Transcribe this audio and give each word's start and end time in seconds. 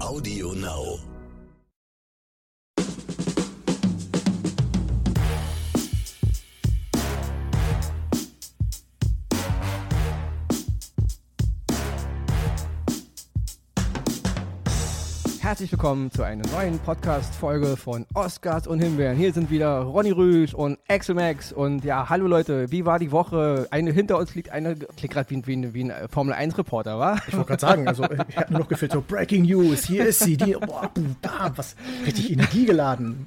Audio 0.00 0.52
Now. 0.54 1.09
Herzlich 15.50 15.72
willkommen 15.72 16.12
zu 16.12 16.22
einer 16.22 16.46
neuen 16.52 16.78
Podcast-Folge 16.78 17.76
von 17.76 18.06
Oscars 18.14 18.68
und 18.68 18.78
Himbeeren. 18.78 19.16
Hier 19.16 19.32
sind 19.32 19.50
wieder 19.50 19.80
Ronny 19.80 20.12
Rüsch 20.12 20.54
und 20.54 20.78
Axel 20.86 21.16
Max. 21.16 21.52
Und 21.52 21.84
ja, 21.84 22.08
hallo 22.08 22.28
Leute, 22.28 22.70
wie 22.70 22.86
war 22.86 23.00
die 23.00 23.10
Woche? 23.10 23.66
Eine 23.72 23.90
hinter 23.90 24.16
uns 24.16 24.36
liegt 24.36 24.50
eine, 24.50 24.76
klingt 24.76 25.12
gerade 25.12 25.28
wie, 25.28 25.44
wie, 25.48 25.74
wie 25.74 25.90
ein 25.90 26.08
Formel-1-Reporter, 26.08 27.00
wa? 27.00 27.18
Ich 27.26 27.34
wollte 27.34 27.48
gerade 27.48 27.60
sagen, 27.60 27.88
also 27.88 28.04
ich 28.28 28.36
habe 28.36 28.52
noch 28.52 28.68
gefühlt 28.68 28.92
so 28.92 29.00
Breaking 29.00 29.42
News, 29.42 29.86
hier 29.86 30.06
ist 30.06 30.20
sie, 30.20 30.36
die, 30.36 30.52
boah, 30.52 30.88
bam, 31.20 31.52
was, 31.56 31.74
richtig 32.06 32.30
energiegeladen. 32.30 33.26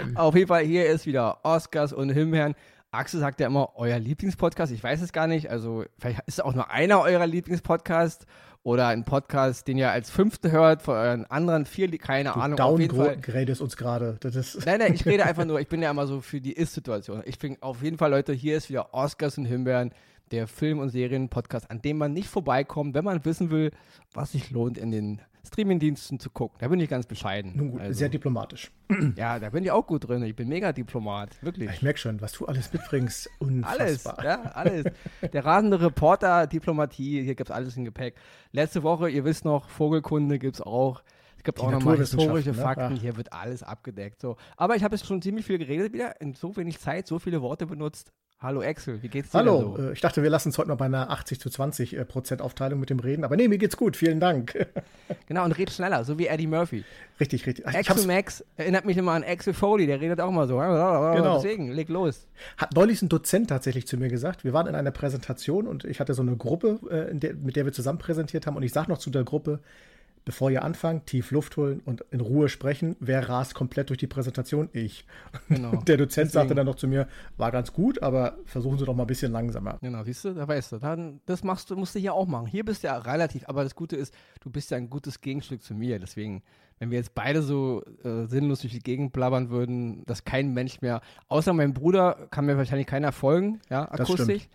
Ähm. 0.00 0.16
Auf 0.16 0.36
jeden 0.36 0.46
Fall, 0.46 0.62
hier 0.62 0.86
ist 0.86 1.06
wieder 1.06 1.38
Oscars 1.42 1.92
und 1.92 2.08
Himbeeren. 2.10 2.54
Axel 2.92 3.18
sagt 3.18 3.40
ja 3.40 3.48
immer, 3.48 3.70
euer 3.74 3.98
Lieblingspodcast. 3.98 4.70
Ich 4.70 4.84
weiß 4.84 5.02
es 5.02 5.12
gar 5.12 5.26
nicht. 5.26 5.50
Also, 5.50 5.84
vielleicht 5.98 6.20
ist 6.20 6.34
es 6.34 6.40
auch 6.40 6.54
nur 6.54 6.70
einer 6.70 7.00
eurer 7.00 7.26
Lieblingspodcasts 7.26 8.26
oder 8.64 8.88
ein 8.88 9.04
Podcast, 9.04 9.68
den 9.68 9.76
ihr 9.76 9.90
als 9.90 10.10
fünfte 10.10 10.50
hört, 10.50 10.82
von 10.82 10.96
euren 10.96 11.24
anderen 11.26 11.66
vier, 11.66 11.88
keine 11.98 12.30
du 12.30 12.40
Ahnung. 12.40 12.56
Downgradest 12.56 13.60
uns 13.60 13.76
gerade. 13.76 14.18
Nein, 14.64 14.78
nein, 14.78 14.94
ich 14.94 15.04
rede 15.04 15.24
einfach 15.26 15.44
nur, 15.44 15.60
ich 15.60 15.68
bin 15.68 15.82
ja 15.82 15.90
immer 15.90 16.06
so 16.06 16.22
für 16.22 16.40
die 16.40 16.54
Ist-Situation. 16.54 17.22
Ich 17.26 17.38
finde 17.38 17.62
auf 17.62 17.82
jeden 17.82 17.98
Fall, 17.98 18.10
Leute, 18.10 18.32
hier 18.32 18.56
ist 18.56 18.70
wieder 18.70 18.92
Oscars 18.94 19.36
und 19.36 19.44
Himbeeren, 19.44 19.92
der 20.30 20.46
Film- 20.46 20.78
und 20.78 20.90
Serien-Podcast, 20.90 21.70
an 21.70 21.82
dem 21.82 21.98
man 21.98 22.12
nicht 22.12 22.28
vorbeikommt, 22.28 22.94
wenn 22.94 23.04
man 23.04 23.24
wissen 23.24 23.50
will, 23.50 23.70
was 24.12 24.32
sich 24.32 24.50
lohnt 24.50 24.78
in 24.78 24.90
den 24.90 25.20
Streamingdiensten 25.46 26.18
zu 26.18 26.30
gucken. 26.30 26.56
Da 26.60 26.68
bin 26.68 26.80
ich 26.80 26.88
ganz 26.88 27.06
bescheiden. 27.06 27.52
Nun 27.54 27.72
gut, 27.72 27.80
also, 27.80 27.98
sehr 27.98 28.08
diplomatisch. 28.08 28.70
Ja, 29.16 29.38
da 29.38 29.50
bin 29.50 29.64
ich 29.64 29.70
auch 29.70 29.86
gut 29.86 30.08
drin. 30.08 30.22
Ich 30.22 30.34
bin 30.36 30.48
mega 30.48 30.72
Diplomat, 30.72 31.42
wirklich. 31.42 31.70
Ich 31.70 31.82
merke 31.82 31.98
schon, 31.98 32.20
was 32.20 32.32
du 32.32 32.46
alles 32.46 32.72
mitbringst. 32.72 33.30
Unfassbar. 33.38 34.18
Alles, 34.18 34.24
ja, 34.24 34.42
alles. 34.52 34.84
Der 35.32 35.44
rasende 35.44 35.80
Reporter, 35.80 36.46
Diplomatie, 36.46 37.22
hier 37.22 37.34
gibt 37.34 37.50
es 37.50 37.54
alles 37.54 37.76
im 37.76 37.84
Gepäck. 37.84 38.14
Letzte 38.52 38.82
Woche, 38.82 39.10
ihr 39.10 39.24
wisst 39.24 39.44
noch, 39.44 39.68
Vogelkunde 39.68 40.38
gibt 40.38 40.56
es 40.56 40.60
auch. 40.62 41.02
Es 41.36 41.44
gibt 41.44 41.58
Die 41.58 41.62
auch 41.62 41.70
nochmal 41.70 41.98
historische 41.98 42.50
ne? 42.50 42.54
Fakten. 42.54 42.96
Ja. 42.96 43.02
Hier 43.02 43.16
wird 43.16 43.32
alles 43.32 43.62
abgedeckt. 43.62 44.20
So. 44.20 44.36
Aber 44.56 44.76
ich 44.76 44.84
habe 44.84 44.96
jetzt 44.96 45.06
schon 45.06 45.20
ziemlich 45.20 45.44
viel 45.44 45.58
geredet 45.58 45.92
wieder, 45.92 46.20
in 46.20 46.34
so 46.34 46.56
wenig 46.56 46.78
Zeit, 46.78 47.06
so 47.06 47.18
viele 47.18 47.42
Worte 47.42 47.66
benutzt. 47.66 48.12
Hallo 48.44 48.60
Axel, 48.60 49.02
wie 49.02 49.08
geht's 49.08 49.30
dir? 49.30 49.38
Hallo, 49.38 49.74
so? 49.74 49.82
Äh, 49.82 49.92
ich 49.94 50.02
dachte, 50.02 50.22
wir 50.22 50.28
lassen 50.28 50.50
es 50.50 50.58
heute 50.58 50.68
noch 50.68 50.76
bei 50.76 50.84
einer 50.84 51.08
80 51.08 51.40
zu 51.40 51.48
20 51.48 51.96
äh, 51.96 52.04
Prozent 52.04 52.42
Aufteilung 52.42 52.78
mit 52.78 52.90
dem 52.90 52.98
reden, 52.98 53.24
aber 53.24 53.38
nee, 53.38 53.48
mir 53.48 53.56
geht's 53.56 53.74
gut, 53.74 53.96
vielen 53.96 54.20
Dank. 54.20 54.66
genau, 55.28 55.46
und 55.46 55.52
red 55.52 55.70
schneller, 55.70 56.04
so 56.04 56.18
wie 56.18 56.26
Eddie 56.26 56.46
Murphy. 56.46 56.84
Richtig, 57.18 57.46
richtig. 57.46 57.66
Axel 57.66 58.06
Max 58.06 58.44
erinnert 58.58 58.84
mich 58.84 58.98
immer 58.98 59.12
an 59.12 59.24
Axel 59.24 59.54
Foley, 59.54 59.86
der 59.86 59.98
redet 59.98 60.20
auch 60.20 60.30
mal 60.30 60.46
so. 60.46 60.58
Genau. 60.58 61.36
Deswegen, 61.36 61.72
leg 61.72 61.88
los. 61.88 62.26
Hat 62.58 62.74
neulich 62.74 63.00
ein 63.00 63.08
Dozent 63.08 63.48
tatsächlich 63.48 63.86
zu 63.86 63.96
mir 63.96 64.10
gesagt, 64.10 64.44
wir 64.44 64.52
waren 64.52 64.66
in 64.66 64.74
einer 64.74 64.90
Präsentation 64.90 65.66
und 65.66 65.86
ich 65.86 65.98
hatte 65.98 66.12
so 66.12 66.20
eine 66.20 66.36
Gruppe, 66.36 66.80
äh, 66.90 67.14
der, 67.14 67.32
mit 67.36 67.56
der 67.56 67.64
wir 67.64 67.72
zusammen 67.72 67.98
präsentiert 67.98 68.46
haben 68.46 68.56
und 68.56 68.62
ich 68.62 68.74
sage 68.74 68.90
noch 68.90 68.98
zu 68.98 69.08
der 69.08 69.24
Gruppe, 69.24 69.60
bevor 70.24 70.50
ihr 70.50 70.64
anfangt, 70.64 71.06
tief 71.06 71.30
Luft 71.30 71.56
holen 71.56 71.80
und 71.84 72.04
in 72.10 72.20
Ruhe 72.20 72.48
sprechen. 72.48 72.96
Wer 72.98 73.28
rast 73.28 73.54
komplett 73.54 73.90
durch 73.90 73.98
die 73.98 74.06
Präsentation? 74.06 74.68
Ich. 74.72 75.04
Genau. 75.48 75.76
Der 75.86 75.96
Dozent 75.96 76.28
Deswegen. 76.28 76.30
sagte 76.30 76.54
dann 76.54 76.66
noch 76.66 76.76
zu 76.76 76.88
mir, 76.88 77.08
war 77.36 77.50
ganz 77.50 77.72
gut, 77.72 78.02
aber 78.02 78.38
versuchen 78.46 78.78
Sie 78.78 78.84
doch 78.84 78.94
mal 78.94 79.04
ein 79.04 79.08
bisschen 79.08 79.32
langsamer. 79.32 79.78
Genau, 79.82 80.02
siehst 80.02 80.24
du, 80.24 80.34
da 80.34 80.48
weißt 80.48 80.72
du, 80.72 80.78
dann, 80.78 81.20
das 81.26 81.44
machst 81.44 81.70
du, 81.70 81.76
musst 81.76 81.94
du 81.94 81.98
hier 81.98 82.14
auch 82.14 82.26
machen. 82.26 82.46
Hier 82.46 82.64
bist 82.64 82.82
du 82.82 82.88
ja 82.88 82.96
relativ, 82.96 83.48
aber 83.48 83.64
das 83.64 83.74
Gute 83.74 83.96
ist, 83.96 84.14
du 84.40 84.50
bist 84.50 84.70
ja 84.70 84.78
ein 84.78 84.88
gutes 84.88 85.20
Gegenstück 85.20 85.62
zu 85.62 85.74
mir. 85.74 85.98
Deswegen, 85.98 86.42
wenn 86.78 86.90
wir 86.90 86.98
jetzt 86.98 87.14
beide 87.14 87.42
so 87.42 87.82
äh, 88.02 88.24
sinnlos 88.26 88.60
durch 88.60 88.72
die 88.72 88.80
Gegend 88.80 89.12
blabbern 89.12 89.50
würden, 89.50 90.04
dass 90.06 90.24
kein 90.24 90.54
Mensch 90.54 90.80
mehr, 90.80 91.02
außer 91.28 91.52
mein 91.52 91.74
Bruder, 91.74 92.28
kann 92.30 92.46
mir 92.46 92.56
wahrscheinlich 92.56 92.86
keiner 92.86 93.12
folgen, 93.12 93.60
ja, 93.68 93.90
akustisch. 93.90 94.48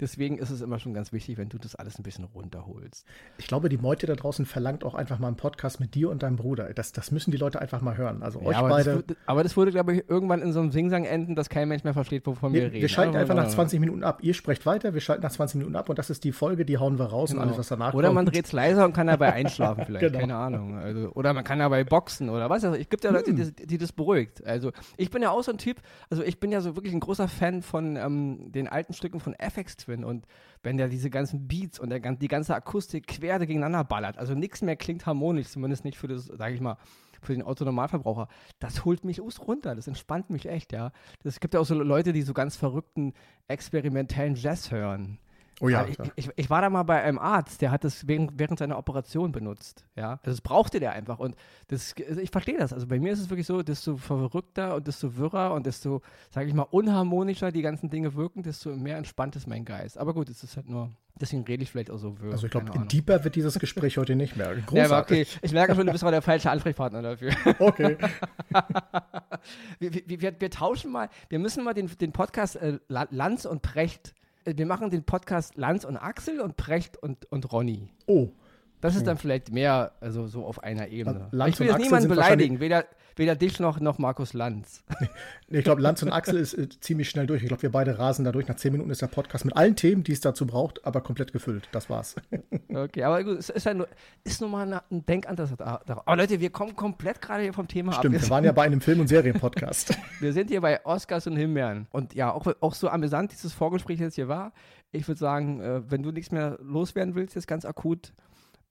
Deswegen 0.00 0.38
ist 0.38 0.50
es 0.50 0.60
immer 0.60 0.78
schon 0.78 0.94
ganz 0.94 1.12
wichtig, 1.12 1.38
wenn 1.38 1.48
du 1.48 1.58
das 1.58 1.74
alles 1.74 1.98
ein 1.98 2.02
bisschen 2.02 2.24
runterholst. 2.24 3.06
Ich 3.38 3.46
glaube, 3.46 3.68
die 3.68 3.78
Meute 3.78 4.06
da 4.06 4.14
draußen 4.14 4.46
verlangt 4.46 4.84
auch 4.84 4.94
einfach 4.94 5.18
mal 5.18 5.28
einen 5.28 5.36
Podcast 5.36 5.80
mit 5.80 5.94
dir 5.94 6.10
und 6.10 6.22
deinem 6.22 6.36
Bruder. 6.36 6.72
Das, 6.74 6.92
das 6.92 7.10
müssen 7.10 7.30
die 7.30 7.36
Leute 7.36 7.60
einfach 7.60 7.80
mal 7.80 7.96
hören. 7.96 8.22
Also 8.22 8.40
ja, 8.40 8.46
euch 8.46 8.56
aber 8.56 8.68
beide. 8.68 9.04
Das, 9.06 9.16
aber 9.26 9.42
das 9.42 9.56
würde, 9.56 9.70
glaube 9.70 9.94
ich, 9.94 10.08
irgendwann 10.08 10.42
in 10.42 10.52
so 10.52 10.60
einem 10.60 10.72
Singsang 10.72 11.04
enden, 11.04 11.34
dass 11.34 11.48
kein 11.48 11.68
Mensch 11.68 11.84
mehr 11.84 11.94
versteht, 11.94 12.26
wovon 12.26 12.52
wir, 12.52 12.62
wir 12.62 12.72
reden. 12.72 12.82
Wir 12.82 12.88
schalten 12.88 13.16
einfach 13.16 13.34
nach 13.34 13.48
20 13.48 13.80
Minuten 13.80 14.02
ab. 14.02 14.18
Ihr 14.22 14.34
sprecht 14.34 14.66
weiter, 14.66 14.94
wir 14.94 15.00
schalten 15.00 15.22
nach 15.22 15.32
20 15.32 15.58
Minuten 15.58 15.76
ab 15.76 15.88
und 15.88 15.98
das 15.98 16.10
ist 16.10 16.24
die 16.24 16.32
Folge, 16.32 16.64
die 16.64 16.78
hauen 16.78 16.98
wir 16.98 17.06
raus 17.06 17.30
genau. 17.30 17.42
und 17.42 17.48
alles, 17.48 17.58
was 17.58 17.68
danach 17.68 17.94
Oder 17.94 18.08
kommt. 18.08 18.16
man 18.16 18.26
dreht 18.26 18.46
es 18.46 18.52
leiser 18.52 18.84
und 18.84 18.92
kann 18.92 19.06
dabei 19.06 19.32
einschlafen 19.32 19.84
vielleicht. 19.86 20.06
genau. 20.06 20.18
Keine 20.18 20.36
Ahnung. 20.36 20.78
Also, 20.78 21.10
oder 21.12 21.32
man 21.32 21.44
kann 21.44 21.58
dabei 21.58 21.84
boxen 21.84 22.28
oder 22.28 22.50
was. 22.50 22.64
Also, 22.64 22.76
es 22.76 22.88
gibt 22.88 23.04
ja 23.04 23.10
Leute, 23.10 23.30
hm. 23.30 23.36
die, 23.36 23.66
die, 23.66 23.78
das 23.78 23.92
beruhigt. 23.92 24.44
Also 24.46 24.72
ich 24.96 25.10
bin 25.10 25.22
ja 25.22 25.30
auch 25.30 25.42
so 25.42 25.52
ein 25.52 25.58
Typ, 25.58 25.80
also 26.10 26.22
ich 26.22 26.40
bin 26.40 26.52
ja 26.52 26.60
so 26.60 26.76
wirklich 26.76 26.92
ein 26.92 27.00
großer 27.00 27.28
Fan 27.28 27.62
von 27.62 27.96
ähm, 27.96 28.52
den 28.52 28.68
alten 28.68 28.92
Stücken 28.92 29.20
von 29.20 29.34
FX 29.34 29.76
Twin 29.76 29.93
und 30.02 30.26
wenn 30.62 30.78
der 30.78 30.88
diese 30.88 31.10
ganzen 31.10 31.46
Beats 31.46 31.78
und 31.78 31.90
der, 31.90 32.00
die 32.00 32.28
ganze 32.28 32.54
Akustik 32.54 33.06
quer 33.06 33.38
gegeneinander 33.38 33.84
ballert. 33.84 34.18
Also 34.18 34.34
nichts 34.34 34.62
mehr 34.62 34.76
klingt 34.76 35.06
harmonisch, 35.06 35.48
zumindest 35.48 35.84
nicht 35.84 35.98
für 35.98 36.08
das, 36.08 36.24
sage 36.24 36.54
ich 36.54 36.60
mal, 36.60 36.78
für 37.20 37.34
den 37.34 37.42
Autonormalverbraucher. 37.42 38.28
Das 38.58 38.84
holt 38.84 39.04
mich 39.04 39.20
runter, 39.20 39.74
das 39.74 39.86
entspannt 39.86 40.30
mich 40.30 40.46
echt, 40.46 40.72
ja. 40.72 40.92
Es 41.22 41.40
gibt 41.40 41.54
ja 41.54 41.60
auch 41.60 41.66
so 41.66 41.74
Leute, 41.74 42.12
die 42.12 42.22
so 42.22 42.34
ganz 42.34 42.56
verrückten, 42.56 43.12
experimentellen 43.48 44.34
Jazz 44.34 44.70
hören. 44.70 45.18
Oh 45.60 45.68
ja. 45.68 45.86
Ich, 45.86 45.98
ich, 46.16 46.30
ich, 46.34 46.50
war 46.50 46.62
da 46.62 46.70
mal 46.70 46.82
bei 46.82 47.02
einem 47.02 47.18
Arzt, 47.18 47.62
der 47.62 47.70
hat 47.70 47.84
das 47.84 48.08
während, 48.08 48.32
während 48.38 48.58
seiner 48.58 48.76
Operation 48.76 49.30
benutzt. 49.30 49.86
Ja, 49.94 50.10
also 50.10 50.30
das 50.30 50.40
brauchte 50.40 50.80
der 50.80 50.92
einfach. 50.92 51.18
Und 51.18 51.36
das, 51.68 51.94
ich 51.96 52.30
verstehe 52.30 52.58
das. 52.58 52.72
Also 52.72 52.86
bei 52.86 52.98
mir 52.98 53.12
ist 53.12 53.20
es 53.20 53.30
wirklich 53.30 53.46
so, 53.46 53.62
desto 53.62 53.96
verrückter 53.96 54.74
und 54.74 54.86
desto 54.86 55.16
wirrer 55.16 55.54
und 55.54 55.66
desto, 55.66 56.02
sage 56.30 56.48
ich 56.48 56.54
mal, 56.54 56.66
unharmonischer 56.70 57.52
die 57.52 57.62
ganzen 57.62 57.88
Dinge 57.88 58.14
wirken, 58.14 58.42
desto 58.42 58.74
mehr 58.74 58.96
entspannt 58.96 59.36
ist 59.36 59.46
mein 59.46 59.64
Geist. 59.64 59.96
Aber 59.96 60.12
gut, 60.12 60.28
es 60.28 60.42
ist 60.42 60.56
halt 60.56 60.68
nur, 60.68 60.90
deswegen 61.20 61.44
rede 61.44 61.62
ich 61.62 61.70
vielleicht 61.70 61.90
auch 61.90 61.98
so 61.98 62.18
wirr. 62.20 62.32
Also 62.32 62.46
ich 62.46 62.50
glaube, 62.50 62.72
deeper 62.88 63.22
wird 63.22 63.36
dieses 63.36 63.58
Gespräch 63.58 63.96
heute 63.96 64.16
nicht 64.16 64.36
mehr. 64.36 64.54
Großartig. 64.66 65.18
Ja, 65.18 65.36
okay. 65.36 65.38
Ich 65.42 65.52
merke 65.52 65.74
schon, 65.76 65.86
du 65.86 65.92
bist 65.92 66.02
mal 66.02 66.10
der 66.10 66.22
falsche 66.22 66.50
Ansprechpartner 66.50 67.02
dafür. 67.02 67.32
Okay. 67.58 67.96
wir, 69.78 69.94
wir, 69.94 70.20
wir, 70.20 70.40
wir, 70.40 70.50
tauschen 70.50 70.90
mal, 70.90 71.08
wir 71.28 71.38
müssen 71.38 71.64
mal 71.64 71.72
den, 71.72 71.86
den 71.98 72.12
Podcast 72.12 72.56
äh, 72.56 72.78
Lanz 72.88 73.44
und 73.44 73.62
Precht 73.62 74.14
wir 74.44 74.66
machen 74.66 74.90
den 74.90 75.04
Podcast 75.04 75.56
Lanz 75.56 75.84
und 75.84 75.96
Axel 75.96 76.40
und 76.40 76.56
Precht 76.56 76.96
und, 76.96 77.30
und 77.32 77.52
Ronny. 77.52 77.88
Oh. 78.06 78.28
Das 78.84 78.96
ist 78.96 79.06
dann 79.06 79.16
vielleicht 79.16 79.50
mehr, 79.50 79.92
also 80.02 80.26
so 80.26 80.44
auf 80.44 80.62
einer 80.62 80.88
Ebene. 80.88 81.28
Lanz 81.30 81.54
ich 81.54 81.60
will 81.60 81.68
jetzt 81.68 81.78
niemanden 81.78 82.06
beleidigen, 82.06 82.60
weder, 82.60 82.84
weder 83.16 83.34
dich 83.34 83.58
noch, 83.58 83.80
noch 83.80 83.96
Markus 83.96 84.34
Lanz. 84.34 84.84
ich 85.48 85.64
glaube, 85.64 85.80
Lanz 85.80 86.02
und 86.02 86.12
Axel 86.12 86.36
ist 86.36 86.52
äh, 86.52 86.68
ziemlich 86.68 87.08
schnell 87.08 87.26
durch. 87.26 87.40
Ich 87.40 87.48
glaube, 87.48 87.62
wir 87.62 87.72
beide 87.72 87.98
rasen 87.98 88.26
da 88.26 88.32
durch. 88.32 88.46
Nach 88.46 88.56
zehn 88.56 88.72
Minuten 88.72 88.90
ist 88.90 89.00
der 89.00 89.06
Podcast 89.06 89.46
mit 89.46 89.56
allen 89.56 89.74
Themen, 89.74 90.04
die 90.04 90.12
es 90.12 90.20
dazu 90.20 90.46
braucht, 90.46 90.84
aber 90.84 91.00
komplett 91.00 91.32
gefüllt. 91.32 91.66
Das 91.72 91.88
war's. 91.88 92.16
okay, 92.74 93.04
aber 93.04 93.24
gut, 93.24 93.38
es 93.38 93.48
ist, 93.48 93.64
ja 93.64 93.72
nur, 93.72 93.88
ist 94.22 94.42
nur 94.42 94.50
mal 94.50 94.82
ein 94.90 95.06
darauf. 95.06 96.06
Aber 96.06 96.16
Leute, 96.16 96.38
wir 96.38 96.50
kommen 96.50 96.76
komplett 96.76 97.22
gerade 97.22 97.42
hier 97.42 97.54
vom 97.54 97.66
Thema 97.66 97.92
Stimmt, 97.92 98.16
ab. 98.16 98.20
Stimmt, 98.20 98.22
wir 98.22 98.30
waren 98.34 98.44
ja 98.44 98.52
bei 98.52 98.64
einem 98.64 98.82
Film- 98.82 99.00
und 99.00 99.08
Serienpodcast. 99.08 99.96
wir 100.20 100.34
sind 100.34 100.50
hier 100.50 100.60
bei 100.60 100.84
Oscars 100.84 101.26
und 101.26 101.36
Himbeeren. 101.36 101.86
Und 101.90 102.12
ja, 102.12 102.30
auch, 102.30 102.46
auch 102.60 102.74
so 102.74 102.90
amüsant 102.90 103.32
dieses 103.32 103.54
Vorgespräch 103.54 103.98
jetzt 103.98 104.16
hier 104.16 104.28
war. 104.28 104.52
Ich 104.92 105.08
würde 105.08 105.18
sagen, 105.18 105.62
äh, 105.62 105.90
wenn 105.90 106.02
du 106.02 106.10
nichts 106.10 106.32
mehr 106.32 106.58
loswerden 106.60 107.14
willst, 107.14 107.34
jetzt 107.34 107.48
ganz 107.48 107.64
akut, 107.64 108.12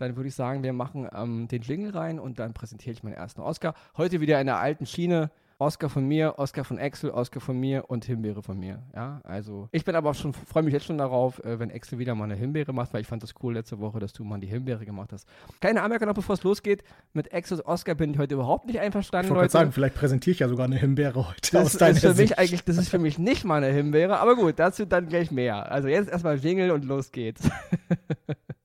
dann 0.03 0.15
würde 0.15 0.29
ich 0.29 0.35
sagen, 0.35 0.63
wir 0.63 0.73
machen 0.73 1.07
ähm, 1.15 1.47
den 1.47 1.61
Jingle 1.61 1.91
rein 1.91 2.19
und 2.19 2.39
dann 2.39 2.53
präsentiere 2.53 2.93
ich 2.93 3.03
meinen 3.03 3.13
ersten 3.13 3.41
Oscar. 3.41 3.73
Heute 3.97 4.21
wieder 4.21 4.39
in 4.39 4.47
der 4.47 4.57
alten 4.57 4.85
Schiene. 4.85 5.31
Oscar 5.59 5.87
von 5.87 6.05
mir, 6.05 6.39
Oscar 6.39 6.65
von 6.65 6.77
Axel, 6.77 7.09
Oscar 7.11 7.39
von 7.39 7.57
mir 7.57 7.85
und 7.87 8.03
Himbeere 8.03 8.41
von 8.41 8.59
mir. 8.59 8.83
Ja, 8.93 9.21
also 9.23 9.69
ich 9.71 9.85
bin 9.85 9.95
aber 9.95 10.09
auch 10.09 10.15
schon, 10.15 10.33
freue 10.33 10.63
mich 10.63 10.73
jetzt 10.73 10.85
schon 10.85 10.97
darauf, 10.97 11.41
äh, 11.45 11.57
wenn 11.57 11.71
Axel 11.71 11.99
wieder 11.99 12.15
mal 12.15 12.25
eine 12.25 12.35
Himbeere 12.35 12.73
macht, 12.73 12.93
weil 12.93 13.01
ich 13.01 13.07
fand 13.07 13.23
das 13.23 13.33
cool 13.41 13.53
letzte 13.53 13.79
Woche, 13.79 13.99
dass 13.99 14.11
du 14.11 14.25
mal 14.25 14.39
die 14.39 14.47
Himbeere 14.47 14.83
gemacht 14.83 15.13
hast. 15.13 15.25
Keine 15.61 15.81
Anmerkung 15.81 16.07
noch, 16.07 16.15
bevor 16.15 16.33
es 16.33 16.43
losgeht. 16.43 16.83
Mit 17.13 17.33
Axels 17.33 17.65
Oscar 17.65 17.95
bin 17.95 18.11
ich 18.11 18.17
heute 18.17 18.33
überhaupt 18.33 18.65
nicht 18.65 18.79
einverstanden. 18.79 19.31
Ich 19.31 19.37
wollte 19.37 19.51
sagen, 19.51 19.71
vielleicht 19.71 19.95
präsentiere 19.95 20.33
ich 20.33 20.39
ja 20.39 20.49
sogar 20.49 20.65
eine 20.65 20.75
Himbeere 20.75 21.29
heute. 21.29 21.51
Das, 21.51 21.75
ist 21.75 21.99
für 21.99 22.13
mich 22.15 22.37
eigentlich, 22.37 22.65
das 22.65 22.77
ist 22.77 22.89
für 22.89 22.99
mich 22.99 23.17
nicht 23.17 23.45
mal 23.45 23.63
eine 23.63 23.73
Himbeere, 23.73 24.19
aber 24.19 24.35
gut, 24.35 24.55
dazu 24.57 24.85
dann 24.85 25.07
gleich 25.07 25.31
mehr. 25.31 25.71
Also 25.71 25.87
jetzt 25.87 26.09
erstmal 26.09 26.37
Jingle 26.39 26.71
und 26.71 26.83
los 26.83 27.11
geht's. 27.11 27.49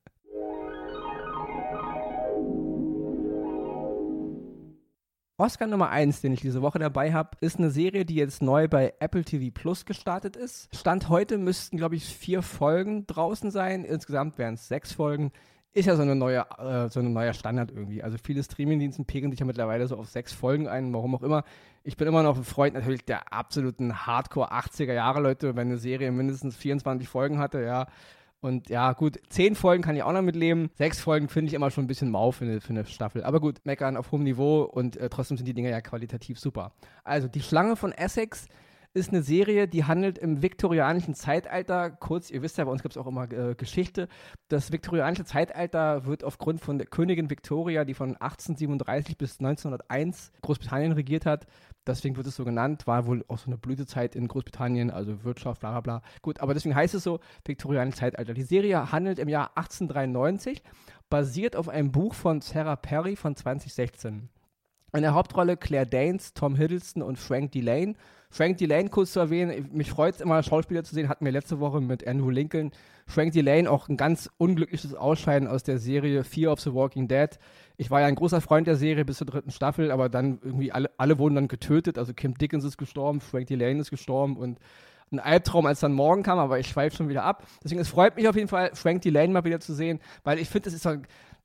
Oscar 5.39 5.67
Nummer 5.67 5.89
1, 5.89 6.19
den 6.19 6.33
ich 6.33 6.41
diese 6.41 6.61
Woche 6.61 6.79
dabei 6.79 7.13
habe, 7.13 7.29
ist 7.39 7.59
eine 7.59 7.71
Serie, 7.71 8.03
die 8.03 8.15
jetzt 8.15 8.41
neu 8.41 8.67
bei 8.67 8.93
Apple 8.99 9.23
TV 9.23 9.51
Plus 9.53 9.85
gestartet 9.85 10.35
ist. 10.35 10.67
Stand 10.75 11.07
heute 11.07 11.37
müssten, 11.37 11.77
glaube 11.77 11.95
ich, 11.95 12.03
vier 12.03 12.41
Folgen 12.41 13.07
draußen 13.07 13.49
sein. 13.49 13.85
Insgesamt 13.85 14.37
wären 14.37 14.55
es 14.55 14.67
sechs 14.67 14.91
Folgen. 14.91 15.31
Ist 15.71 15.85
ja 15.85 15.95
so 15.95 16.01
eine 16.01 16.15
neue, 16.15 16.45
äh, 16.57 16.89
so 16.89 16.99
ein 16.99 17.13
neuer 17.13 17.31
Standard 17.31 17.71
irgendwie. 17.71 18.03
Also 18.03 18.17
viele 18.21 18.43
Streamingdienste 18.43 19.05
pegeln 19.05 19.31
sich 19.31 19.39
ja 19.39 19.45
mittlerweile 19.45 19.87
so 19.87 19.95
auf 19.95 20.09
sechs 20.09 20.33
Folgen 20.33 20.67
ein, 20.67 20.91
warum 20.93 21.15
auch 21.15 21.23
immer. 21.23 21.45
Ich 21.85 21.95
bin 21.95 22.09
immer 22.09 22.21
noch 22.21 22.35
ein 22.35 22.43
Freund 22.43 22.73
natürlich 22.73 23.05
der 23.05 23.31
absoluten 23.31 24.05
Hardcore 24.05 24.51
80er 24.51 24.93
Jahre 24.93 25.21
Leute, 25.21 25.55
wenn 25.55 25.69
eine 25.69 25.77
Serie 25.77 26.11
mindestens 26.11 26.57
24 26.57 27.07
Folgen 27.07 27.39
hatte, 27.39 27.61
ja 27.61 27.87
Und 28.41 28.69
ja, 28.69 28.93
gut, 28.93 29.19
zehn 29.29 29.55
Folgen 29.55 29.83
kann 29.83 29.95
ich 29.95 30.03
auch 30.03 30.13
noch 30.13 30.21
mitleben. 30.21 30.69
Sechs 30.75 31.01
Folgen 31.01 31.27
finde 31.27 31.49
ich 31.49 31.53
immer 31.53 31.71
schon 31.71 31.83
ein 31.83 31.87
bisschen 31.87 32.09
mau 32.09 32.31
für 32.31 32.45
eine, 32.45 32.61
für 32.61 32.69
eine 32.69 32.85
Staffel. 32.85 33.23
Aber 33.23 33.41
gut, 33.41 33.59
meckern 33.65 33.97
auf 33.97 34.11
hohem 34.11 34.23
Niveau 34.23 34.61
und 34.61 34.95
äh, 34.95 35.09
trotzdem 35.09 35.35
sind 35.37 35.45
die 35.45 35.53
Dinger 35.53 35.69
ja 35.69 35.81
qualitativ 35.81 36.39
super. 36.39 36.71
Also, 37.03 37.27
die 37.27 37.41
Schlange 37.41 37.75
von 37.75 37.91
Essex 37.91 38.47
ist 38.93 39.09
eine 39.09 39.21
Serie, 39.21 39.67
die 39.67 39.85
handelt 39.85 40.17
im 40.17 40.41
viktorianischen 40.41 41.13
Zeitalter. 41.13 41.91
Kurz, 41.91 42.31
ihr 42.31 42.41
wisst 42.41 42.57
ja, 42.57 42.65
bei 42.65 42.71
uns 42.71 42.81
gibt 42.81 42.95
es 42.95 42.97
auch 42.97 43.07
immer 43.07 43.31
äh, 43.31 43.55
Geschichte. 43.55 44.07
Das 44.47 44.71
viktorianische 44.71 45.25
Zeitalter 45.25 46.05
wird 46.05 46.23
aufgrund 46.23 46.59
von 46.61 46.77
der 46.77 46.87
Königin 46.87 47.29
Victoria, 47.29 47.85
die 47.85 47.93
von 47.93 48.17
1837 48.17 49.17
bis 49.17 49.39
1901 49.39 50.31
Großbritannien 50.41 50.93
regiert 50.93 51.25
hat, 51.25 51.45
deswegen 51.89 52.15
wird 52.17 52.27
es 52.27 52.35
so 52.35 52.45
genannt, 52.45 52.87
war 52.87 53.05
wohl 53.05 53.25
auch 53.27 53.37
so 53.37 53.47
eine 53.47 53.57
Blütezeit 53.57 54.15
in 54.15 54.27
Großbritannien, 54.27 54.91
also 54.91 55.23
Wirtschaft, 55.23 55.61
bla 55.61 55.71
bla 55.71 55.81
bla. 55.81 56.01
Gut, 56.21 56.39
aber 56.39 56.53
deswegen 56.53 56.75
heißt 56.75 56.95
es 56.95 57.03
so 57.03 57.19
viktorianisches 57.45 57.99
Zeitalter. 57.99 58.33
Die 58.33 58.43
Serie 58.43 58.91
handelt 58.91 59.19
im 59.19 59.29
Jahr 59.29 59.51
1893, 59.55 60.61
basiert 61.09 61.55
auf 61.55 61.69
einem 61.69 61.91
Buch 61.91 62.13
von 62.13 62.41
Sarah 62.41 62.75
Perry 62.75 63.15
von 63.15 63.35
2016. 63.35 64.29
In 64.93 65.01
der 65.01 65.13
Hauptrolle 65.13 65.57
Claire 65.57 65.85
Danes, 65.85 66.33
Tom 66.33 66.55
Hiddleston 66.55 67.03
und 67.03 67.17
Frank 67.17 67.51
Delane. 67.51 67.95
Frank 68.31 68.57
Delane 68.57 68.89
kurz 68.89 69.13
zu 69.13 69.19
erwähnen, 69.19 69.69
mich 69.73 69.89
freut 69.89 70.15
es 70.15 70.21
immer, 70.21 70.43
Schauspieler 70.43 70.83
zu 70.83 70.93
sehen, 70.93 71.09
hatten 71.09 71.25
wir 71.25 71.31
letzte 71.31 71.59
Woche 71.59 71.81
mit 71.81 72.07
Andrew 72.07 72.29
Lincoln. 72.29 72.71
Frank 73.07 73.33
Delane 73.33 73.69
auch 73.69 73.89
ein 73.89 73.97
ganz 73.97 74.29
unglückliches 74.37 74.93
Ausscheiden 74.93 75.47
aus 75.47 75.63
der 75.63 75.79
Serie 75.79 76.23
Fear 76.23 76.51
of 76.51 76.59
the 76.59 76.73
Walking 76.73 77.07
Dead. 77.07 77.29
Ich 77.77 77.89
war 77.89 78.01
ja 78.01 78.07
ein 78.07 78.13
großer 78.13 78.39
Freund 78.39 78.67
der 78.67 78.75
Serie 78.75 79.03
bis 79.03 79.17
zur 79.17 79.25
dritten 79.25 79.49
Staffel, 79.49 79.89
aber 79.89 80.09
dann 80.09 80.37
irgendwie 80.43 80.71
alle, 80.71 80.91
alle 80.97 81.17
wurden 81.17 81.35
dann 81.35 81.47
getötet. 81.47 81.97
Also 81.97 82.13
Kim 82.13 82.35
Dickens 82.35 82.63
ist 82.63 82.77
gestorben, 82.77 83.19
Frank 83.19 83.47
Delane 83.47 83.79
ist 83.79 83.89
gestorben 83.89 84.37
und 84.37 84.59
ein 85.11 85.19
Albtraum, 85.19 85.65
als 85.65 85.79
dann 85.79 85.93
morgen 85.93 86.21
kam, 86.21 86.37
aber 86.37 86.59
ich 86.59 86.67
schweife 86.67 86.95
schon 86.95 87.09
wieder 87.09 87.23
ab. 87.23 87.47
Deswegen, 87.63 87.81
es 87.81 87.89
freut 87.89 88.15
mich 88.15 88.27
auf 88.27 88.35
jeden 88.35 88.47
Fall, 88.47 88.71
Frank 88.73 89.01
Delane 89.01 89.33
mal 89.33 89.43
wieder 89.43 89.59
zu 89.59 89.73
sehen, 89.73 89.99
weil 90.23 90.37
ich 90.37 90.49
finde, 90.49 90.69
es 90.69 90.75
ist 90.75 90.83
so, 90.83 90.91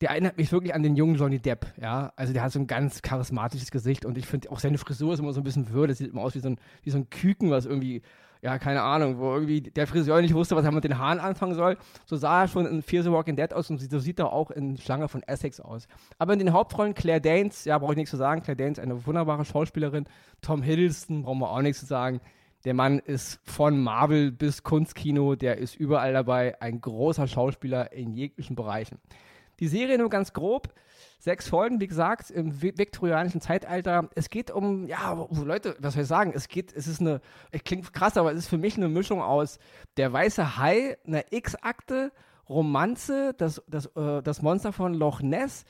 der 0.00 0.10
erinnert 0.10 0.36
mich 0.36 0.50
wirklich 0.52 0.74
an 0.74 0.82
den 0.82 0.96
jungen 0.96 1.16
Johnny 1.16 1.38
Depp, 1.38 1.66
ja. 1.80 2.12
Also 2.16 2.32
der 2.32 2.42
hat 2.42 2.52
so 2.52 2.58
ein 2.58 2.66
ganz 2.66 3.02
charismatisches 3.02 3.70
Gesicht 3.70 4.04
und 4.04 4.18
ich 4.18 4.26
finde 4.26 4.50
auch 4.50 4.58
seine 4.58 4.78
Frisur 4.78 5.14
ist 5.14 5.20
immer 5.20 5.32
so 5.32 5.40
ein 5.40 5.44
bisschen 5.44 5.70
würde, 5.70 5.94
sieht 5.94 6.10
immer 6.10 6.22
aus 6.22 6.34
wie 6.34 6.40
so 6.40 6.48
ein, 6.48 6.58
wie 6.82 6.90
so 6.90 6.98
ein 6.98 7.10
Küken, 7.10 7.50
was 7.50 7.66
irgendwie 7.66 8.02
ja, 8.44 8.58
keine 8.58 8.82
Ahnung, 8.82 9.18
wo 9.18 9.32
irgendwie 9.32 9.62
der 9.62 9.86
Friseur 9.86 10.20
nicht 10.20 10.34
wusste, 10.34 10.54
was 10.54 10.66
er 10.66 10.70
mit 10.70 10.84
den 10.84 10.98
Haaren 10.98 11.18
anfangen 11.18 11.54
soll. 11.54 11.78
So 12.04 12.14
sah 12.16 12.42
er 12.42 12.48
schon 12.48 12.66
in 12.66 12.82
Fear 12.82 13.02
the 13.02 13.10
Walking 13.10 13.36
Dead 13.36 13.54
aus 13.54 13.70
und 13.70 13.80
so 13.80 13.98
sieht 13.98 14.18
er 14.18 14.34
auch 14.34 14.50
in 14.50 14.76
Schlange 14.76 15.08
von 15.08 15.22
Essex 15.22 15.60
aus. 15.60 15.88
Aber 16.18 16.34
in 16.34 16.40
den 16.40 16.52
Hauptrollen 16.52 16.92
Claire 16.92 17.22
Danes, 17.22 17.64
ja, 17.64 17.78
brauche 17.78 17.92
ich 17.92 17.96
nichts 17.96 18.10
zu 18.10 18.18
sagen. 18.18 18.42
Claire 18.42 18.56
Danes, 18.56 18.78
eine 18.78 19.06
wunderbare 19.06 19.46
Schauspielerin. 19.46 20.04
Tom 20.42 20.62
Hiddleston, 20.62 21.22
brauchen 21.22 21.38
wir 21.38 21.50
auch 21.50 21.62
nichts 21.62 21.80
zu 21.80 21.86
sagen. 21.86 22.20
Der 22.66 22.74
Mann 22.74 22.98
ist 22.98 23.40
von 23.44 23.82
Marvel 23.82 24.30
bis 24.30 24.62
Kunstkino, 24.62 25.36
der 25.36 25.56
ist 25.56 25.74
überall 25.74 26.12
dabei. 26.12 26.60
Ein 26.60 26.82
großer 26.82 27.26
Schauspieler 27.26 27.92
in 27.92 28.12
jeglichen 28.12 28.56
Bereichen. 28.56 28.98
Die 29.60 29.68
Serie 29.68 29.98
nur 29.98 30.10
ganz 30.10 30.32
grob. 30.32 30.72
Sechs 31.18 31.48
Folgen, 31.48 31.80
wie 31.80 31.86
gesagt, 31.86 32.30
im 32.30 32.60
viktorianischen 32.60 33.40
Zeitalter. 33.40 34.10
Es 34.14 34.28
geht 34.28 34.50
um, 34.50 34.86
ja, 34.86 35.26
Leute, 35.30 35.74
was 35.78 35.94
soll 35.94 36.02
ich 36.02 36.08
sagen? 36.08 36.32
Es 36.34 36.48
geht, 36.48 36.72
es 36.74 36.86
ist 36.86 37.00
eine, 37.00 37.20
es 37.50 37.64
klingt 37.64 37.92
krass, 37.94 38.18
aber 38.18 38.32
es 38.32 38.40
ist 38.40 38.48
für 38.48 38.58
mich 38.58 38.76
eine 38.76 38.88
Mischung 38.88 39.22
aus 39.22 39.58
der 39.96 40.12
weiße 40.12 40.58
Hai, 40.58 40.98
einer 41.06 41.24
X-Akte, 41.30 42.12
Romanze, 42.48 43.32
das, 43.38 43.62
das, 43.66 43.86
äh, 43.96 44.22
das 44.22 44.42
Monster 44.42 44.72
von 44.72 44.92
Loch 44.92 45.22
Ness, 45.22 45.64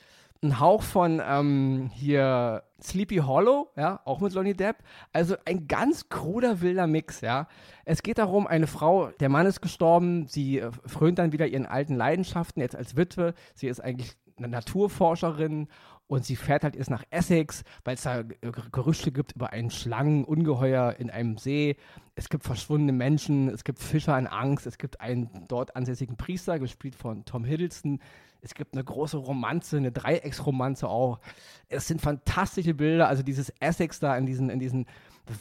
ein 0.45 0.59
Hauch 0.59 0.83
von 0.83 1.21
ähm, 1.25 1.89
hier 1.93 2.63
Sleepy 2.81 3.17
Hollow, 3.17 3.69
ja, 3.75 3.99
auch 4.05 4.19
mit 4.19 4.33
Lonnie 4.33 4.53
Depp. 4.53 4.77
Also 5.11 5.35
ein 5.45 5.67
ganz 5.67 6.09
kruder, 6.09 6.61
wilder 6.61 6.87
Mix, 6.87 7.21
ja. 7.21 7.47
Es 7.83 8.03
geht 8.03 8.17
darum, 8.17 8.47
eine 8.47 8.67
Frau, 8.67 9.07
der 9.19 9.29
Mann 9.29 9.45
ist 9.45 9.61
gestorben, 9.61 10.27
sie 10.27 10.59
äh, 10.59 10.71
frönt 10.85 11.19
dann 11.19 11.31
wieder 11.31 11.47
ihren 11.47 11.65
alten 11.65 11.95
Leidenschaften, 11.95 12.61
jetzt 12.61 12.75
als 12.75 12.95
Witwe. 12.95 13.33
Sie 13.53 13.67
ist 13.67 13.79
eigentlich 13.79 14.15
eine 14.37 14.47
Naturforscherin 14.49 15.67
und 16.07 16.25
sie 16.25 16.35
fährt 16.35 16.63
halt 16.63 16.75
erst 16.75 16.91
nach 16.91 17.03
Essex, 17.09 17.63
weil 17.83 17.95
es 17.95 18.03
da 18.03 18.21
Gerüchte 18.21 19.11
gibt 19.11 19.33
über 19.35 19.51
einen 19.51 19.71
Schlangenungeheuer 19.71 20.95
in 20.99 21.09
einem 21.09 21.37
See. 21.37 21.77
Es 22.15 22.29
gibt 22.29 22.43
verschwundene 22.43 22.93
Menschen, 22.93 23.49
es 23.49 23.63
gibt 23.63 23.79
Fischer 23.79 24.17
in 24.19 24.27
Angst, 24.27 24.67
es 24.67 24.77
gibt 24.77 25.01
einen 25.01 25.29
dort 25.47 25.75
ansässigen 25.75 26.17
Priester, 26.17 26.59
gespielt 26.59 26.95
von 26.95 27.25
Tom 27.25 27.43
Hiddleston. 27.43 27.99
Es 28.45 28.53
gibt 28.53 28.73
eine 28.73 28.83
große 28.83 29.17
Romanze, 29.17 29.77
eine 29.77 29.91
Dreiecksromanze 29.91 30.87
auch. 30.87 31.19
Es 31.67 31.87
sind 31.87 31.99
fantastische 31.99 32.75
Bilder, 32.75 33.07
also 33.07 33.23
dieses 33.23 33.49
Essex 33.59 33.99
da 33.99 34.15
in 34.15 34.27
diesen, 34.27 34.51
in 34.51 34.59
diesen 34.59 34.85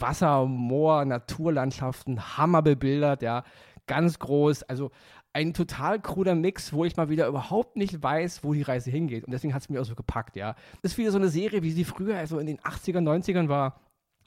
Wasser, 0.01 0.47
Moor, 0.47 1.05
Naturlandschaften, 1.05 2.39
hammer 2.39 2.63
bebildert, 2.63 3.21
ja, 3.21 3.45
ganz 3.87 4.19
groß. 4.19 4.63
Also 4.65 4.91
ein 5.35 5.53
total 5.53 6.01
kruder 6.01 6.35
Mix, 6.35 6.73
wo 6.73 6.87
ich 6.87 6.97
mal 6.97 7.11
wieder 7.11 7.27
überhaupt 7.27 7.77
nicht 7.77 8.03
weiß, 8.03 8.43
wo 8.43 8.55
die 8.55 8.63
Reise 8.63 8.91
hingeht. 8.91 9.25
Und 9.25 9.33
deswegen 9.33 9.53
hat 9.53 9.63
es 9.63 9.69
mir 9.69 9.83
auch 9.83 9.85
so 9.85 9.95
gepackt, 9.95 10.35
ja. 10.35 10.55
Das 10.81 10.93
ist 10.93 10.99
wieder 10.99 11.11
so 11.11 11.19
eine 11.19 11.29
Serie, 11.29 11.63
wie 11.63 11.73
sie 11.73 11.85
früher, 11.85 12.17
also 12.17 12.39
in 12.39 12.47
den 12.47 12.59
80ern, 12.61 13.03
90ern 13.03 13.49
war, 13.49 13.81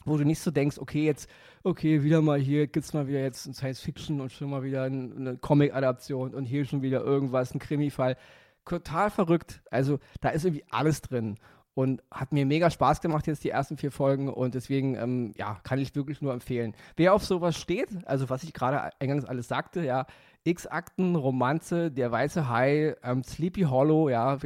wo 0.05 0.17
du 0.17 0.23
nicht 0.23 0.39
so 0.39 0.51
denkst, 0.51 0.77
okay, 0.77 1.03
jetzt, 1.03 1.27
okay, 1.63 2.03
wieder 2.03 2.21
mal 2.21 2.39
hier 2.39 2.67
gibt 2.67 2.85
es 2.85 2.93
mal 2.93 3.07
wieder 3.07 3.21
jetzt 3.21 3.47
ein 3.47 3.53
Science-Fiction 3.53 4.21
und 4.21 4.31
schon 4.31 4.51
mal 4.51 4.63
wieder 4.63 4.83
eine 4.83 5.37
Comic-Adaption 5.37 6.35
und 6.35 6.45
hier 6.45 6.63
schon 6.65 6.83
wieder 6.83 7.01
irgendwas, 7.01 7.55
ein 7.55 7.59
Krimi-Fall. 7.59 8.17
Total 8.67 9.09
verrückt. 9.09 9.61
Also 9.71 9.99
da 10.21 10.29
ist 10.29 10.45
irgendwie 10.45 10.65
alles 10.69 11.01
drin 11.01 11.37
und 11.73 12.01
hat 12.09 12.33
mir 12.33 12.45
mega 12.45 12.71
Spaß 12.71 13.01
gemacht 13.01 13.27
jetzt 13.27 13.43
die 13.43 13.49
ersten 13.49 13.77
vier 13.77 13.91
Folgen 13.91 14.29
und 14.29 14.55
deswegen 14.55 14.95
ähm, 14.95 15.33
ja 15.37 15.59
kann 15.63 15.79
ich 15.79 15.95
wirklich 15.95 16.21
nur 16.21 16.33
empfehlen. 16.33 16.73
Wer 16.95 17.13
auf 17.13 17.23
sowas 17.23 17.55
steht, 17.55 17.89
also 18.07 18.29
was 18.29 18.43
ich 18.43 18.53
gerade 18.53 18.89
eingangs 18.99 19.25
alles 19.25 19.47
sagte, 19.47 19.83
ja 19.83 20.07
X-Akten, 20.47 21.15
Romanze, 21.15 21.91
Der 21.91 22.11
Weiße 22.11 22.47
Hai, 22.49 22.95
ähm, 23.03 23.23
Sleepy 23.23 23.63
Hollow, 23.63 24.09
ja, 24.09 24.37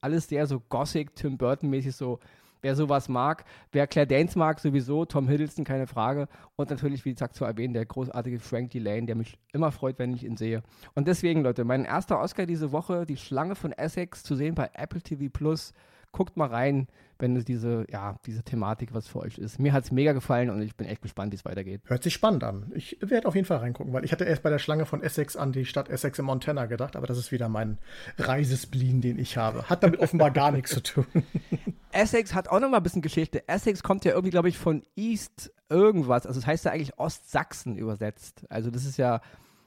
alles 0.00 0.28
sehr 0.28 0.46
so 0.46 0.60
Gothic, 0.60 1.16
Tim 1.16 1.36
Burton-mäßig 1.36 1.94
so. 1.94 2.20
Wer 2.60 2.74
sowas 2.74 3.08
mag, 3.08 3.44
wer 3.72 3.86
Claire 3.86 4.06
Danes 4.06 4.36
mag, 4.36 4.60
sowieso, 4.60 5.04
Tom 5.04 5.28
Hiddleston, 5.28 5.64
keine 5.64 5.86
Frage. 5.86 6.28
Und 6.56 6.70
natürlich, 6.70 7.04
wie 7.04 7.12
gesagt, 7.12 7.34
zu 7.34 7.44
erwähnen, 7.44 7.74
der 7.74 7.86
großartige 7.86 8.38
Frank 8.38 8.70
Delane, 8.70 9.06
der 9.06 9.14
mich 9.14 9.38
immer 9.52 9.72
freut, 9.72 9.98
wenn 9.98 10.12
ich 10.12 10.24
ihn 10.24 10.36
sehe. 10.36 10.62
Und 10.94 11.08
deswegen, 11.08 11.42
Leute, 11.42 11.64
mein 11.64 11.84
erster 11.84 12.20
Oscar 12.20 12.46
diese 12.46 12.72
Woche, 12.72 13.06
die 13.06 13.16
Schlange 13.16 13.54
von 13.54 13.72
Essex, 13.72 14.22
zu 14.22 14.34
sehen 14.34 14.54
bei 14.54 14.70
Apple 14.74 15.02
TV 15.02 15.28
Plus 15.32 15.72
guckt 16.12 16.36
mal 16.36 16.48
rein, 16.48 16.88
wenn 17.18 17.36
es 17.36 17.44
diese, 17.44 17.84
ja, 17.90 18.16
diese 18.26 18.42
Thematik 18.42 18.94
was 18.94 19.08
für 19.08 19.18
euch 19.20 19.38
ist. 19.38 19.58
Mir 19.58 19.72
hat 19.72 19.84
es 19.84 19.90
mega 19.90 20.12
gefallen 20.12 20.50
und 20.50 20.62
ich 20.62 20.76
bin 20.76 20.86
echt 20.86 21.02
gespannt, 21.02 21.32
wie 21.32 21.36
es 21.36 21.44
weitergeht. 21.44 21.82
Hört 21.86 22.02
sich 22.02 22.14
spannend 22.14 22.44
an. 22.44 22.70
Ich 22.74 22.96
werde 23.00 23.26
auf 23.26 23.34
jeden 23.34 23.46
Fall 23.46 23.58
reingucken, 23.58 23.92
weil 23.92 24.04
ich 24.04 24.12
hatte 24.12 24.24
erst 24.24 24.42
bei 24.42 24.50
der 24.50 24.58
Schlange 24.58 24.86
von 24.86 25.02
Essex 25.02 25.36
an 25.36 25.52
die 25.52 25.64
Stadt 25.64 25.88
Essex 25.88 26.18
in 26.18 26.24
Montana 26.24 26.66
gedacht, 26.66 26.94
aber 26.94 27.06
das 27.06 27.18
ist 27.18 27.32
wieder 27.32 27.48
mein 27.48 27.78
Reisespleen, 28.18 29.00
den 29.00 29.18
ich 29.18 29.36
habe. 29.36 29.64
Hat 29.68 29.82
damit 29.82 29.98
offenbar 29.98 30.30
gar 30.30 30.52
nichts 30.52 30.70
zu 30.70 30.82
tun. 30.82 31.06
Essex 31.92 32.34
hat 32.34 32.48
auch 32.48 32.60
noch 32.60 32.70
mal 32.70 32.76
ein 32.76 32.82
bisschen 32.82 33.02
Geschichte. 33.02 33.48
Essex 33.48 33.82
kommt 33.82 34.04
ja 34.04 34.12
irgendwie, 34.12 34.30
glaube 34.30 34.48
ich, 34.48 34.58
von 34.58 34.84
East 34.94 35.52
irgendwas. 35.68 36.26
Also 36.26 36.40
das 36.40 36.46
heißt 36.46 36.64
ja 36.66 36.70
eigentlich 36.70 36.98
Ostsachsen 36.98 37.76
übersetzt. 37.76 38.44
Also 38.48 38.70
das 38.70 38.84
ist 38.84 38.96
ja, 38.96 39.20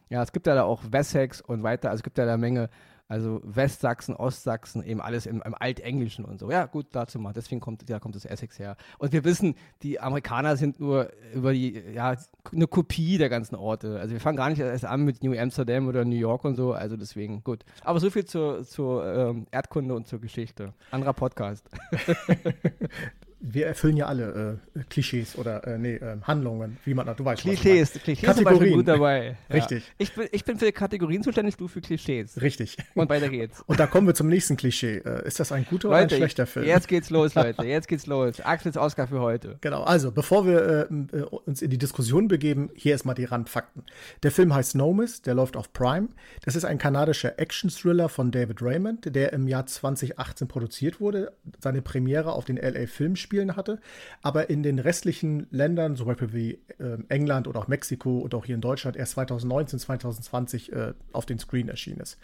ja, 0.10 0.24
es 0.24 0.32
gibt 0.32 0.48
ja 0.48 0.56
da 0.56 0.64
auch 0.64 0.84
Wessex 0.90 1.42
und 1.42 1.64
weiter. 1.64 1.90
Also 1.90 2.00
es 2.00 2.04
gibt 2.04 2.18
ja 2.18 2.26
da 2.26 2.34
eine 2.34 2.42
Menge 2.42 2.70
also 3.12 3.42
Westsachsen, 3.44 4.16
Ostsachsen, 4.16 4.86
eben 4.86 5.02
alles 5.02 5.26
im, 5.26 5.42
im 5.42 5.54
Altenglischen 5.54 6.24
und 6.24 6.40
so. 6.40 6.50
Ja, 6.50 6.66
gut, 6.66 6.86
dazu 6.94 7.20
mal. 7.20 7.34
Deswegen 7.34 7.60
kommt, 7.60 7.90
da 7.90 8.00
kommt 8.00 8.16
das 8.16 8.24
Essex 8.24 8.58
her. 8.58 8.78
Und 9.00 9.12
wir 9.12 9.26
wissen, 9.26 9.56
die 9.84 10.00
Amerikaner 10.00 10.56
sind 10.56 10.80
nur 10.80 11.10
über 11.34 11.52
die, 11.52 11.78
ja, 11.94 12.16
eine 12.54 12.68
Kopie 12.68 13.18
der 13.18 13.28
ganzen 13.28 13.56
Orte. 13.56 14.00
Also 14.00 14.14
wir 14.14 14.22
fangen 14.22 14.38
gar 14.38 14.50
nicht 14.50 14.60
erst 14.60 14.86
an 14.86 15.04
mit 15.04 15.24
New 15.24 15.38
Amsterdam 15.38 15.90
oder 15.90 16.06
New 16.06 16.16
York 16.16 16.46
und 16.46 16.56
so. 16.56 16.72
Also 16.72 16.96
deswegen, 16.96 17.44
gut. 17.44 17.66
Aber 17.84 18.00
so 18.00 18.10
viel 18.10 18.24
zur, 18.24 18.64
zur 18.64 19.06
ähm, 19.06 19.46
Erdkunde 19.52 19.94
und 19.94 20.08
zur 20.08 20.22
Geschichte. 20.22 20.74
Anderer 20.92 21.12
Podcast. 21.12 21.70
wir 23.42 23.66
erfüllen 23.66 23.98
ja 23.98 24.06
alle 24.06 24.60
äh, 24.76 24.80
Klischees 24.90 25.36
oder 25.36 25.66
äh, 25.66 25.78
nee, 25.78 25.96
äh, 25.96 26.18
Handlungen, 26.24 26.78
wie 26.86 26.94
man, 26.94 27.14
du 27.16 27.26
weißt 27.26 27.42
Klischees, 27.42 27.94
Klischees 27.94 28.26
Kategorien. 28.26 28.60
sind 28.60 28.74
gut 28.74 28.88
dabei. 28.88 29.38
Ja. 29.52 29.56
Richtig. 29.58 29.92
Ich 29.98 30.14
bin, 30.14 30.28
ich 30.32 30.46
bin 30.46 30.58
für 30.58 30.72
Kategorien 30.72 31.24
zuständig, 31.24 31.58
du 31.58 31.68
für 31.68 31.82
Klischees. 31.82 32.40
Richtig. 32.42 32.78
Und 32.96 33.10
weiter 33.10 33.28
geht's. 33.28 33.62
Und 33.66 33.80
da 33.80 33.88
kommen 33.88 34.08
wir 34.08 34.14
zum 34.14 34.28
nächsten 34.28 34.56
Klischee. 34.56 34.98
Äh, 34.98 35.28
ist 35.28 35.40
das 35.40 35.52
ein 35.52 35.66
guter 35.66 35.90
Leute, 35.90 36.06
oder 36.06 36.14
ein 36.14 36.18
schlechter 36.20 36.46
Film? 36.46 36.66
Jetzt 36.66 36.88
geht's 36.88 37.10
los, 37.10 37.36
Leute. 37.36 37.64
Jetzt 37.64 37.88
geht's 37.88 38.06
los. 38.06 38.40
Axels 38.40 38.78
Oscar 38.78 39.08
für 39.08 39.20
heute. 39.20 39.58
Genau. 39.62 39.84
Also, 39.84 40.12
bevor 40.12 40.46
wir 40.46 40.90
äh, 40.90 41.18
äh, 41.18 41.24
uns 41.24 41.62
in 41.62 41.70
die 41.70 41.78
Diskussion 41.78 42.28
begeben, 42.28 42.70
hier 42.76 42.94
erstmal 42.94 43.16
die 43.16 43.26
Randfakten. 43.26 43.84
Der 44.24 44.32
Film 44.32 44.54
heißt 44.54 44.76
Nomis, 44.76 45.22
der 45.22 45.34
läuft 45.34 45.58
auf 45.58 45.74
Prime. 45.74 46.10
Das 46.46 46.56
ist 46.56 46.64
ein 46.64 46.78
kanadischer 46.78 47.38
Action-Thriller 47.40 48.08
von 48.08 48.32
David 48.32 48.62
Raymond, 48.62 49.14
der 49.14 49.34
im 49.34 49.48
Jahr 49.48 49.66
2018 49.66 50.48
produziert 50.48 51.02
wurde, 51.02 51.34
seine 51.60 51.82
Premiere 51.82 52.34
auf 52.34 52.46
den 52.46 52.58
LA 52.58 52.88
Filmspielen 52.88 53.31
hatte 53.32 53.80
aber 54.22 54.50
in 54.50 54.64
den 54.64 54.80
restlichen 54.80 55.48
Ländern, 55.52 55.96
zum 55.96 56.08
Beispiel 56.08 56.34
wie 56.34 56.52
äh, 56.80 56.98
England 57.10 57.48
oder 57.48 57.60
auch 57.60 57.68
Mexiko 57.68 58.20
und 58.20 58.34
auch 58.36 58.46
hier 58.46 58.56
in 58.56 58.62
Deutschland, 58.62 58.98
erst 58.98 59.14
2019, 59.14 59.80
2020 59.80 60.72
äh, 60.74 60.94
auf 61.12 61.26
den 61.26 61.40
Screen 61.40 61.70
erschienen 61.70 62.00
ist. 62.00 62.18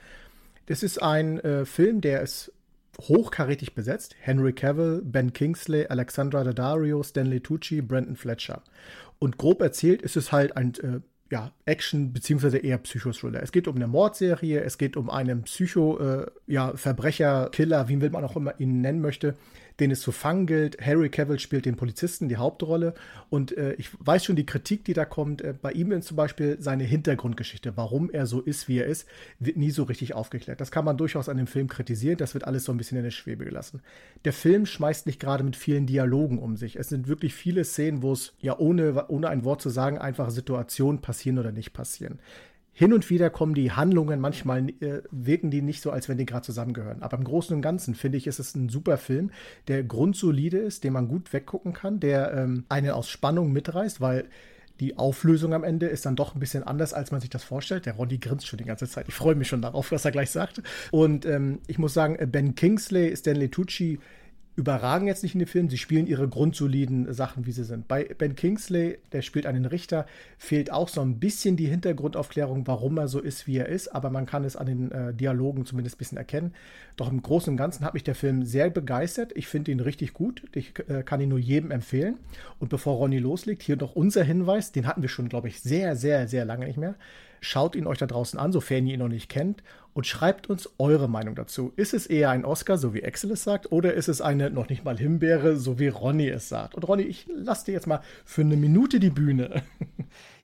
Das 0.67 0.83
ist 0.83 1.01
ein 1.01 1.39
äh, 1.39 1.65
Film, 1.65 2.01
der 2.01 2.21
ist 2.21 2.51
hochkarätig 2.99 3.75
besetzt. 3.75 4.15
Henry 4.19 4.53
Cavill, 4.53 5.01
Ben 5.03 5.33
Kingsley, 5.33 5.85
Alexandra 5.87 6.43
Daddario, 6.43 7.03
Stanley 7.03 7.39
Tucci, 7.39 7.81
Brandon 7.81 8.15
Fletcher. 8.15 8.63
Und 9.19 9.37
grob 9.37 9.61
erzählt 9.61 10.01
ist 10.01 10.17
es 10.17 10.31
halt 10.31 10.57
ein 10.57 10.73
äh, 10.75 10.99
ja, 11.29 11.51
Action 11.65 12.13
beziehungsweise 12.13 12.57
eher 12.57 12.77
Psychothriller. 12.77 13.43
Es 13.43 13.51
geht 13.51 13.67
um 13.67 13.75
eine 13.75 13.87
Mordserie, 13.87 14.61
es 14.61 14.77
geht 14.77 14.95
um 14.95 15.09
einen 15.09 15.43
Psycho, 15.43 15.99
äh, 15.99 16.25
ja, 16.47 16.73
Killer, 17.51 17.89
wie 17.89 17.97
man 17.97 18.23
auch 18.23 18.35
immer 18.35 18.59
ihn 18.59 18.81
nennen 18.81 19.01
möchte, 19.01 19.35
den 19.79 19.91
es 19.91 19.99
zu 20.01 20.11
fangen 20.11 20.47
gilt. 20.47 20.79
Harry 20.81 21.09
Cavill 21.09 21.37
spielt 21.37 21.65
den 21.65 21.75
Polizisten, 21.75 22.29
die 22.29 22.37
Hauptrolle. 22.37 22.93
Und 23.29 23.55
äh, 23.57 23.73
ich 23.73 23.89
weiß 23.99 24.23
schon, 24.23 24.35
die 24.37 24.45
Kritik, 24.45 24.85
die 24.85 24.93
da 24.93 25.05
kommt, 25.05 25.41
äh, 25.41 25.53
bei 25.61 25.71
ihm 25.73 25.91
ist 25.91 26.07
zum 26.07 26.17
Beispiel 26.17 26.57
seine 26.59 26.85
Hintergrundgeschichte, 26.85 27.75
warum 27.75 28.09
er 28.09 28.25
so 28.25 28.41
ist, 28.41 28.67
wie 28.67 28.79
er 28.79 28.85
ist, 28.85 29.07
wird 29.39 29.57
nie 29.57 29.71
so 29.71 29.83
richtig 29.83 30.15
aufgeklärt. 30.15 30.61
Das 30.61 30.71
kann 30.71 30.85
man 30.85 30.97
durchaus 30.97 31.29
an 31.29 31.37
dem 31.37 31.47
Film 31.47 31.67
kritisieren. 31.67 32.17
Das 32.17 32.33
wird 32.33 32.45
alles 32.45 32.63
so 32.63 32.71
ein 32.71 32.77
bisschen 32.77 32.97
in 32.97 33.03
der 33.03 33.11
Schwebe 33.11 33.45
gelassen. 33.45 33.81
Der 34.25 34.33
Film 34.33 34.65
schmeißt 34.65 35.05
nicht 35.05 35.19
gerade 35.19 35.43
mit 35.43 35.55
vielen 35.55 35.85
Dialogen 35.85 36.39
um 36.39 36.55
sich. 36.55 36.77
Es 36.77 36.89
sind 36.89 37.07
wirklich 37.07 37.35
viele 37.35 37.63
Szenen, 37.65 38.01
wo 38.01 38.13
es 38.13 38.33
ja 38.39 38.57
ohne, 38.57 39.09
ohne 39.09 39.29
ein 39.29 39.43
Wort 39.43 39.61
zu 39.61 39.69
sagen 39.69 39.97
einfach 39.97 40.31
Situationen 40.31 41.01
passieren 41.01 41.16
oder 41.25 41.51
nicht 41.51 41.73
passieren 41.73 42.19
hin 42.77 42.93
und 42.93 43.09
wieder 43.09 43.31
kommen 43.31 43.55
die 43.55 43.71
Handlungen, 43.71 44.19
manchmal 44.19 44.69
äh, 44.69 45.01
wirken 45.09 45.49
die 45.49 45.63
nicht 45.63 45.81
so, 45.81 45.89
als 45.89 46.09
wenn 46.09 46.19
die 46.19 46.27
gerade 46.27 46.45
zusammengehören. 46.45 47.01
Aber 47.01 47.17
im 47.17 47.23
Großen 47.23 47.55
und 47.55 47.63
Ganzen 47.63 47.95
finde 47.95 48.19
ich, 48.19 48.27
ist 48.27 48.37
es 48.37 48.53
ein 48.53 48.69
super 48.69 48.99
Film, 48.99 49.31
der 49.67 49.83
grundsolide 49.83 50.59
ist, 50.59 50.83
den 50.83 50.93
man 50.93 51.07
gut 51.07 51.33
weggucken 51.33 51.73
kann, 51.73 51.99
der 51.99 52.33
ähm, 52.33 52.65
einen 52.69 52.91
aus 52.91 53.09
Spannung 53.09 53.51
mitreißt, 53.51 53.99
weil 53.99 54.25
die 54.79 54.95
Auflösung 54.95 55.55
am 55.55 55.63
Ende 55.63 55.87
ist 55.87 56.05
dann 56.05 56.15
doch 56.15 56.35
ein 56.35 56.39
bisschen 56.39 56.61
anders, 56.61 56.93
als 56.93 57.09
man 57.09 57.19
sich 57.19 57.31
das 57.31 57.43
vorstellt. 57.43 57.87
Der 57.87 57.95
Ronny 57.95 58.19
grinst 58.19 58.45
schon 58.45 58.57
die 58.57 58.63
ganze 58.63 58.87
Zeit. 58.87 59.07
Ich 59.07 59.15
freue 59.15 59.33
mich 59.33 59.47
schon 59.47 59.63
darauf, 59.63 59.91
was 59.91 60.05
er 60.05 60.11
gleich 60.11 60.29
sagt. 60.29 60.61
Und 60.91 61.25
ähm, 61.25 61.61
ich 61.65 61.79
muss 61.79 61.95
sagen, 61.95 62.19
Ben 62.31 62.53
Kingsley, 62.53 63.17
Stanley 63.17 63.49
Tucci, 63.49 63.97
überragen 64.57 65.05
jetzt 65.05 65.21
nicht 65.21 65.35
in 65.35 65.39
den 65.39 65.47
Film, 65.47 65.69
sie 65.69 65.77
spielen 65.77 66.07
ihre 66.07 66.27
grundsoliden 66.27 67.13
Sachen, 67.13 67.45
wie 67.45 67.51
sie 67.51 67.63
sind. 67.63 67.87
Bei 67.87 68.03
Ben 68.05 68.35
Kingsley, 68.35 68.97
der 69.11 69.21
spielt 69.21 69.45
einen 69.45 69.65
Richter, 69.65 70.07
fehlt 70.39 70.71
auch 70.71 70.89
so 70.89 70.99
ein 70.99 71.19
bisschen 71.19 71.57
die 71.57 71.67
Hintergrundaufklärung, 71.67 72.65
warum 72.65 72.97
er 72.97 73.07
so 73.07 73.19
ist, 73.19 73.45
wie 73.45 73.57
er 73.57 73.69
ist, 73.69 73.87
aber 73.89 74.09
man 74.09 74.25
kann 74.25 74.43
es 74.43 74.55
an 74.55 74.65
den 74.65 74.91
äh, 74.91 75.13
Dialogen 75.13 75.67
zumindest 75.67 75.95
ein 75.95 75.99
bisschen 75.99 76.17
erkennen. 76.17 76.55
Doch 76.95 77.11
im 77.11 77.21
Großen 77.21 77.51
und 77.51 77.57
Ganzen 77.57 77.85
hat 77.85 77.93
mich 77.93 78.03
der 78.03 78.15
Film 78.15 78.43
sehr 78.43 78.71
begeistert. 78.71 79.31
Ich 79.35 79.47
finde 79.47 79.71
ihn 79.71 79.79
richtig 79.79 80.15
gut. 80.15 80.41
Ich 80.53 80.73
äh, 80.89 81.03
kann 81.03 81.21
ihn 81.21 81.29
nur 81.29 81.37
jedem 81.37 81.69
empfehlen. 81.69 82.17
Und 82.57 82.69
bevor 82.69 82.95
Ronny 82.95 83.19
loslegt, 83.19 83.61
hier 83.61 83.77
noch 83.77 83.95
unser 83.95 84.23
Hinweis, 84.23 84.71
den 84.71 84.87
hatten 84.87 85.03
wir 85.03 85.09
schon, 85.09 85.29
glaube 85.29 85.49
ich, 85.49 85.61
sehr, 85.61 85.95
sehr, 85.95 86.27
sehr 86.27 86.45
lange 86.45 86.65
nicht 86.65 86.77
mehr. 86.77 86.95
Schaut 87.41 87.75
ihn 87.75 87.87
euch 87.87 87.97
da 87.97 88.05
draußen 88.05 88.39
an, 88.39 88.51
sofern 88.51 88.87
ihr 88.87 88.95
ihn 88.95 88.99
noch 88.99 89.07
nicht 89.07 89.29
kennt, 89.29 89.63
und 89.93 90.05
schreibt 90.05 90.47
uns 90.47 90.69
eure 90.77 91.09
Meinung 91.09 91.33
dazu. 91.33 91.73
Ist 91.75 91.95
es 91.95 92.05
eher 92.05 92.29
ein 92.29 92.45
Oscar, 92.45 92.77
so 92.77 92.93
wie 92.93 93.03
Axel 93.03 93.31
es 93.31 93.43
sagt, 93.43 93.71
oder 93.71 93.95
ist 93.95 94.07
es 94.07 94.21
eine 94.21 94.51
noch 94.51 94.69
nicht 94.69 94.85
mal 94.85 94.95
Himbeere, 94.95 95.55
so 95.55 95.79
wie 95.79 95.87
Ronny 95.87 96.29
es 96.29 96.49
sagt? 96.49 96.75
Und 96.75 96.87
Ronny, 96.87 97.01
ich 97.01 97.25
lasse 97.33 97.65
dir 97.65 97.71
jetzt 97.71 97.87
mal 97.87 98.01
für 98.23 98.41
eine 98.41 98.57
Minute 98.57 98.99
die 98.99 99.09
Bühne. 99.09 99.63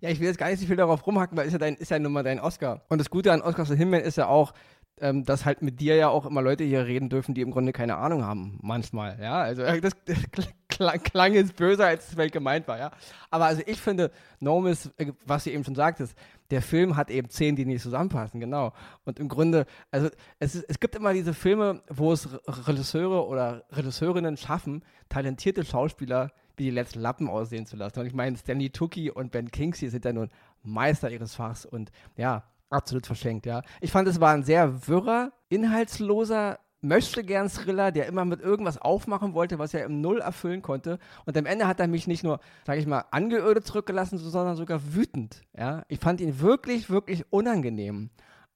Ja, 0.01 0.09
ich 0.09 0.19
will 0.19 0.27
jetzt 0.27 0.37
gar 0.37 0.49
nicht 0.49 0.59
so 0.59 0.65
viel 0.65 0.75
darauf 0.75 1.07
rumhacken, 1.07 1.37
weil 1.37 1.47
ist 1.47 1.53
ja, 1.53 1.59
dein, 1.59 1.75
ist 1.75 1.89
ja 1.89 1.97
nun 1.97 2.11
mal 2.11 2.23
dein 2.23 2.41
Oscar. 2.41 2.81
Und 2.89 2.99
das 2.99 3.09
Gute 3.09 3.31
an 3.31 3.41
Oscars 3.41 3.69
und 3.69 3.77
Himbeeren 3.77 4.03
ist 4.03 4.17
ja 4.17 4.27
auch, 4.27 4.53
ähm, 4.99 5.23
dass 5.23 5.45
halt 5.45 5.61
mit 5.61 5.79
dir 5.79 5.95
ja 5.95 6.09
auch 6.09 6.25
immer 6.25 6.41
Leute 6.41 6.63
hier 6.63 6.85
reden 6.85 7.09
dürfen, 7.09 7.33
die 7.33 7.41
im 7.41 7.51
Grunde 7.51 7.73
keine 7.73 7.95
Ahnung 7.95 8.23
haben, 8.23 8.59
manchmal, 8.61 9.17
ja, 9.21 9.41
also 9.41 9.63
das, 9.63 9.93
das 10.05 10.47
klang, 10.67 11.01
klang, 11.03 11.33
jetzt 11.33 11.55
böser, 11.55 11.87
als 11.87 12.07
es 12.07 12.13
vielleicht 12.13 12.33
gemeint 12.33 12.67
war, 12.67 12.77
ja, 12.77 12.91
aber 13.31 13.45
also 13.45 13.63
ich 13.65 13.81
finde, 13.81 14.11
Nomis, 14.39 14.91
äh, 14.97 15.11
was 15.25 15.45
du 15.45 15.51
eben 15.51 15.63
schon 15.63 15.75
sagtest, 15.75 16.17
der 16.53 16.61
Film 16.61 16.95
hat 16.95 17.09
eben 17.09 17.29
Szenen, 17.29 17.55
die 17.55 17.65
nicht 17.65 17.81
zusammenpassen, 17.81 18.39
genau. 18.39 18.73
Und 19.05 19.19
im 19.19 19.27
Grunde, 19.27 19.65
also 19.89 20.09
es, 20.37 20.53
ist, 20.53 20.65
es 20.69 20.79
gibt 20.79 20.95
immer 20.95 21.11
diese 21.11 21.33
Filme, 21.33 21.81
wo 21.89 22.13
es 22.13 22.29
Regisseure 22.67 23.27
oder 23.27 23.65
Regisseurinnen 23.71 24.37
schaffen, 24.37 24.83
talentierte 25.09 25.65
Schauspieler 25.65 26.31
wie 26.55 26.65
die 26.65 26.69
letzten 26.69 26.99
Lappen 26.99 27.27
aussehen 27.27 27.65
zu 27.65 27.75
lassen. 27.75 27.99
Und 27.99 28.05
ich 28.05 28.13
meine, 28.13 28.37
Stanley 28.37 28.69
Tucci 28.69 29.09
und 29.09 29.31
Ben 29.31 29.49
Kingsley 29.49 29.89
sind 29.89 30.05
ja 30.05 30.13
nun 30.13 30.29
Meister 30.61 31.09
ihres 31.09 31.33
Fachs 31.33 31.65
und 31.65 31.91
ja, 32.17 32.43
absolut 32.69 33.07
verschenkt, 33.07 33.47
ja. 33.47 33.63
Ich 33.81 33.91
fand, 33.91 34.07
es 34.07 34.21
war 34.21 34.31
ein 34.33 34.43
sehr 34.43 34.87
wirrer, 34.87 35.31
inhaltsloser 35.49 36.59
möchte 36.83 37.23
gern 37.23 37.49
Thriller, 37.49 37.91
der 37.91 38.07
immer 38.07 38.25
mit 38.25 38.41
irgendwas 38.41 38.77
aufmachen 38.77 39.33
wollte, 39.33 39.59
was 39.59 39.73
er 39.73 39.85
im 39.85 40.01
Null 40.01 40.19
erfüllen 40.19 40.61
konnte. 40.61 40.99
Und 41.25 41.37
am 41.37 41.45
Ende 41.45 41.67
hat 41.67 41.79
er 41.79 41.87
mich 41.87 42.07
nicht 42.07 42.23
nur, 42.23 42.39
sage 42.65 42.79
ich 42.79 42.87
mal, 42.87 43.05
angeödet 43.11 43.65
zurückgelassen, 43.65 44.17
sondern 44.17 44.55
sogar 44.55 44.93
wütend. 44.93 45.41
Ja, 45.57 45.83
ich 45.87 45.99
fand 45.99 46.21
ihn 46.21 46.39
wirklich, 46.39 46.89
wirklich 46.89 47.25
unangenehm. 47.31 48.09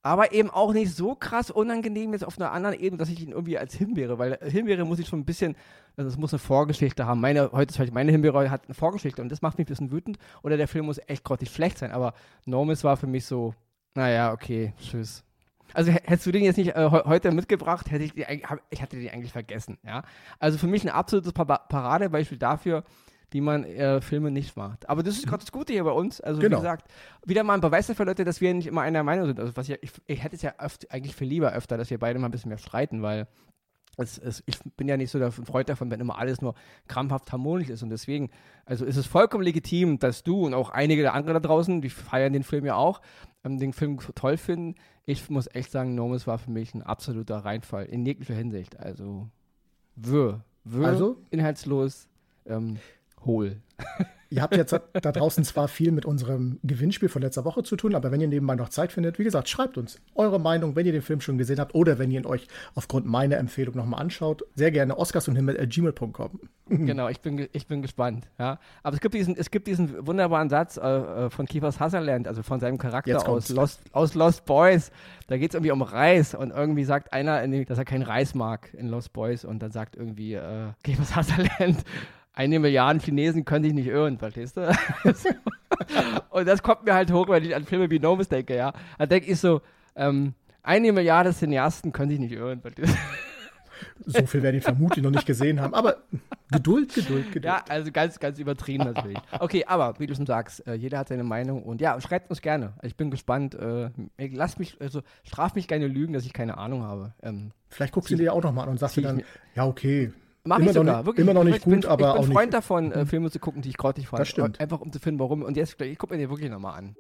Aber 0.03 0.31
eben 0.31 0.49
auch 0.49 0.73
nicht 0.73 0.95
so 0.95 1.15
krass 1.15 1.51
unangenehm 1.51 2.13
jetzt 2.13 2.23
auf 2.23 2.39
einer 2.39 2.51
anderen 2.51 2.79
Ebene, 2.79 2.97
dass 2.97 3.09
ich 3.09 3.21
ihn 3.21 3.31
irgendwie 3.31 3.57
als 3.57 3.73
Himbeere, 3.73 4.17
weil 4.17 4.37
Himbeere 4.41 4.85
muss 4.85 4.99
ich 4.99 5.07
schon 5.07 5.19
ein 5.19 5.25
bisschen, 5.25 5.55
also 5.97 6.09
es 6.09 6.17
muss 6.17 6.31
eine 6.31 6.39
Vorgeschichte 6.39 7.05
haben. 7.05 7.19
Meine, 7.19 7.51
heute 7.51 7.83
ist 7.83 7.93
meine 7.93 8.11
Himbeere 8.11 8.49
hat 8.49 8.65
eine 8.65 8.73
Vorgeschichte 8.73 9.21
und 9.21 9.29
das 9.29 9.41
macht 9.41 9.57
mich 9.57 9.65
ein 9.65 9.69
bisschen 9.69 9.91
wütend. 9.91 10.17
Oder 10.43 10.55
der 10.55 10.67
Film 10.67 10.85
muss 10.85 10.99
echt 11.07 11.23
grottig 11.23 11.49
schlecht 11.49 11.77
sein. 11.77 11.91
Aber 11.91 12.13
Nomis 12.45 12.83
war 12.83 12.95
für 12.95 13.07
mich 13.07 13.25
so, 13.25 13.53
naja, 13.95 14.31
okay, 14.31 14.73
tschüss. 14.79 15.26
Also 15.73 15.91
hättest 15.91 16.25
du 16.25 16.31
den 16.31 16.43
jetzt 16.43 16.57
nicht 16.57 16.75
äh, 16.75 16.89
heute 16.91 17.31
mitgebracht, 17.31 17.91
hätte 17.91 18.03
ich, 18.03 18.13
die, 18.13 18.23
hab, 18.23 18.59
ich 18.69 18.81
hatte 18.81 18.97
den 18.97 19.09
eigentlich 19.09 19.31
vergessen. 19.31 19.77
Ja? 19.85 20.03
Also 20.39 20.57
für 20.57 20.67
mich 20.67 20.83
ein 20.83 20.89
absolutes 20.89 21.33
Paradebeispiel 21.33 22.37
dafür, 22.37 22.83
wie 23.31 23.41
man 23.41 23.63
äh, 23.65 24.01
Filme 24.01 24.31
nicht 24.31 24.55
macht. 24.55 24.89
Aber 24.89 25.03
das 25.03 25.17
ist 25.17 25.27
gerade 25.27 25.43
das 25.43 25.51
Gute 25.51 25.73
hier 25.73 25.83
bei 25.83 25.91
uns. 25.91 26.21
Also 26.21 26.39
genau. 26.39 26.57
wie 26.57 26.61
gesagt, 26.61 26.89
wieder 27.25 27.43
mal 27.43 27.55
ein 27.55 27.61
Beweis 27.61 27.87
dafür, 27.87 28.05
Leute, 28.05 28.23
dass 28.23 28.39
wir 28.39 28.53
nicht 28.53 28.67
immer 28.67 28.81
einer 28.81 29.03
Meinung 29.03 29.25
sind. 29.25 29.39
Also 29.39 29.55
was 29.55 29.67
ich, 29.67 29.77
ich, 29.81 29.91
ich 30.05 30.23
hätte 30.23 30.35
es 30.35 30.41
ja 30.41 30.53
öfter, 30.59 30.87
eigentlich 30.91 31.15
viel 31.15 31.27
lieber 31.27 31.51
öfter, 31.51 31.77
dass 31.77 31.89
wir 31.89 31.99
beide 31.99 32.19
mal 32.19 32.29
ein 32.29 32.31
bisschen 32.31 32.49
mehr 32.49 32.57
streiten, 32.57 33.01
weil 33.01 33.27
es, 33.97 34.17
es, 34.19 34.43
ich 34.45 34.59
bin 34.77 34.87
ja 34.87 34.95
nicht 34.95 35.11
so 35.11 35.19
der 35.19 35.31
Freund 35.31 35.69
davon, 35.69 35.89
wenn 35.91 35.99
immer 35.99 36.17
alles 36.17 36.41
nur 36.41 36.53
krampfhaft 36.87 37.31
harmonisch 37.31 37.69
ist. 37.69 37.81
Und 37.83 37.89
deswegen, 37.89 38.29
also 38.65 38.85
ist 38.85 38.95
es 38.95 39.07
vollkommen 39.07 39.43
legitim, 39.43 39.99
dass 39.99 40.23
du 40.23 40.45
und 40.45 40.53
auch 40.53 40.69
einige 40.69 41.01
der 41.01 41.13
anderen 41.13 41.41
da 41.41 41.47
draußen, 41.47 41.81
die 41.81 41.89
feiern 41.89 42.33
den 42.33 42.43
Film 42.43 42.65
ja 42.65 42.75
auch, 42.75 43.01
ähm, 43.43 43.57
den 43.57 43.73
Film 43.73 43.99
toll 44.15 44.37
finden. 44.37 44.75
Ich 45.05 45.29
muss 45.29 45.47
echt 45.53 45.71
sagen, 45.71 45.95
Nomis 45.95 46.27
war 46.27 46.37
für 46.37 46.51
mich 46.51 46.73
ein 46.73 46.83
absoluter 46.83 47.37
Reinfall 47.37 47.85
in 47.85 48.05
jeglicher 48.05 48.35
Hinsicht. 48.35 48.79
Also 48.79 49.27
wirr, 49.95 50.41
wirr, 50.63 50.87
also? 50.87 51.17
inhaltslos, 51.31 52.07
ähm, 52.45 52.77
hohl. 53.25 53.61
Ihr 54.29 54.41
habt 54.41 54.55
jetzt 54.55 54.73
da 54.73 55.11
draußen 55.11 55.43
zwar 55.43 55.67
viel 55.67 55.91
mit 55.91 56.05
unserem 56.05 56.59
Gewinnspiel 56.63 57.09
von 57.09 57.21
letzter 57.21 57.45
Woche 57.45 57.63
zu 57.63 57.75
tun, 57.75 57.95
aber 57.95 58.11
wenn 58.11 58.19
ihr 58.19 58.27
nebenbei 58.27 58.55
noch 58.55 58.69
Zeit 58.69 58.91
findet, 58.91 59.19
wie 59.19 59.23
gesagt, 59.23 59.47
schreibt 59.47 59.77
uns 59.77 60.01
eure 60.15 60.39
Meinung, 60.39 60.75
wenn 60.75 60.85
ihr 60.85 60.91
den 60.91 61.01
Film 61.01 61.21
schon 61.21 61.37
gesehen 61.37 61.59
habt 61.59 61.73
oder 61.75 61.97
wenn 61.97 62.11
ihr 62.11 62.19
ihn 62.19 62.25
euch 62.25 62.47
aufgrund 62.75 63.05
meiner 63.05 63.37
Empfehlung 63.37 63.75
nochmal 63.75 64.01
anschaut. 64.01 64.43
Sehr 64.55 64.71
gerne 64.71 64.97
Oscars 64.97 65.27
und 65.27 65.35
gmail.com. 65.35 66.39
Genau, 66.69 67.07
ich 67.07 67.21
bin, 67.21 67.47
ich 67.53 67.67
bin 67.67 67.81
gespannt. 67.81 68.27
Ja. 68.37 68.59
Aber 68.83 68.95
es 68.95 69.01
gibt 69.01 69.13
diesen, 69.13 69.37
es 69.37 69.51
gibt 69.51 69.67
diesen 69.67 70.05
wunderbaren 70.05 70.49
Satz 70.49 70.77
äh, 70.77 70.81
äh 70.81 71.29
von 71.29 71.45
Kiefer 71.45 71.71
Sutherland, 71.71 72.27
also 72.27 72.43
von 72.43 72.59
seinem 72.59 72.77
Charakter 72.77 73.27
aus 73.27 73.49
Lost, 73.49 73.81
aus 73.93 74.15
Lost 74.15 74.45
Boys. 74.45 74.91
Da 75.27 75.37
geht 75.37 75.51
es 75.51 75.55
irgendwie 75.55 75.71
um 75.71 75.81
Reis 75.81 76.35
und 76.35 76.51
irgendwie 76.51 76.83
sagt 76.83 77.13
einer, 77.13 77.47
dass 77.65 77.77
er 77.77 77.85
kein 77.85 78.01
Reis 78.01 78.35
mag 78.35 78.73
in 78.73 78.87
Lost 78.87 79.13
Boys 79.13 79.45
und 79.45 79.59
dann 79.59 79.71
sagt 79.71 79.95
irgendwie 79.95 80.33
äh, 80.33 80.71
Kiefer 80.83 81.03
Sutherland, 81.05 81.83
eine 82.37 82.59
Milliarde 82.59 82.99
Chinesen 82.99 83.45
können 83.45 83.63
dich 83.63 83.73
nicht 83.73 83.87
irren, 83.87 84.19
verstehst 84.19 84.57
du? 84.57 84.61
und 86.29 86.47
das 86.47 86.61
kommt 86.61 86.85
mir 86.85 86.93
halt 86.93 87.11
hoch, 87.11 87.27
wenn 87.29 87.43
ich 87.43 87.55
an 87.55 87.65
Filme 87.65 87.89
wie 87.89 87.99
Novus 87.99 88.29
denke, 88.29 88.55
ja. 88.55 88.73
Da 88.99 89.07
denke 89.07 89.31
ich 89.31 89.39
so, 89.39 89.61
ähm, 89.95 90.35
eine 90.61 90.91
Milliarde 90.91 91.33
Cineasten 91.33 91.91
können 91.91 92.11
sich 92.11 92.19
nicht 92.19 92.33
irren, 92.33 92.61
verstehst 92.61 92.93
du? 92.93 94.11
So 94.11 94.25
viel 94.25 94.43
werden 94.43 94.55
ihn 94.55 94.61
vermutlich 94.61 95.03
noch 95.03 95.11
nicht 95.11 95.25
gesehen 95.25 95.61
haben. 95.61 95.73
Aber 95.73 95.97
Geduld, 96.51 96.93
Geduld, 96.93 97.27
Geduld. 97.27 97.45
Ja, 97.45 97.63
also 97.69 97.91
ganz, 97.91 98.19
ganz 98.19 98.39
übertrieben 98.39 98.85
natürlich. 98.85 99.17
Okay, 99.39 99.65
aber 99.67 99.99
wie 99.99 100.07
du 100.07 100.15
schon 100.15 100.25
sagst, 100.25 100.65
äh, 100.67 100.73
jeder 100.73 100.99
hat 100.99 101.09
seine 101.09 101.23
Meinung 101.23 101.63
und 101.63 101.81
ja, 101.81 101.99
schreibt 102.01 102.29
uns 102.29 102.41
gerne. 102.41 102.73
Ich 102.81 102.95
bin 102.95 103.11
gespannt. 103.11 103.55
Äh, 103.55 103.89
lasst 104.17 104.57
mich, 104.57 104.77
also 104.79 105.01
straf 105.23 105.55
mich 105.55 105.67
gerne 105.67 105.87
lügen, 105.87 106.13
dass 106.13 106.25
ich 106.25 106.33
keine 106.33 106.57
Ahnung 106.57 106.83
habe. 106.83 107.13
Ähm, 107.21 107.51
Vielleicht 107.69 107.93
guckst 107.93 108.11
du 108.11 108.15
dir 108.15 108.23
ja 108.23 108.31
auch 108.31 108.43
nochmal 108.43 108.63
an 108.63 108.71
und 108.71 108.79
sagst 108.79 108.95
dir 108.95 109.01
dann, 109.01 109.23
ja, 109.55 109.65
okay, 109.65 110.11
Mach 110.47 110.59
ich 110.59 110.71
sogar, 110.71 110.97
nicht, 110.97 111.05
wirklich. 111.05 111.23
Immer 111.25 111.33
noch 111.33 111.43
nicht 111.43 111.63
gut, 111.63 111.81
bin, 111.81 111.85
aber 111.85 112.11
auch 112.11 112.15
nicht. 112.15 112.21
Ich 112.21 112.27
bin 112.29 112.37
Freund 112.37 112.53
davon, 112.53 112.91
äh. 112.91 113.05
Filme 113.05 113.29
zu 113.29 113.39
gucken, 113.39 113.61
die 113.61 113.69
ich 113.69 113.77
grottig 113.77 114.07
fand. 114.07 114.21
Das 114.21 114.29
stimmt. 114.29 114.59
Einfach 114.59 114.79
um 114.79 114.91
zu 114.91 114.99
finden, 114.99 115.19
warum. 115.19 115.43
Und 115.43 115.57
jetzt, 115.57 115.79
ich 115.81 115.97
gucke 115.97 116.13
mir 116.13 116.19
den 116.19 116.29
wirklich 116.29 116.49
nochmal 116.49 116.77
an. 116.77 116.95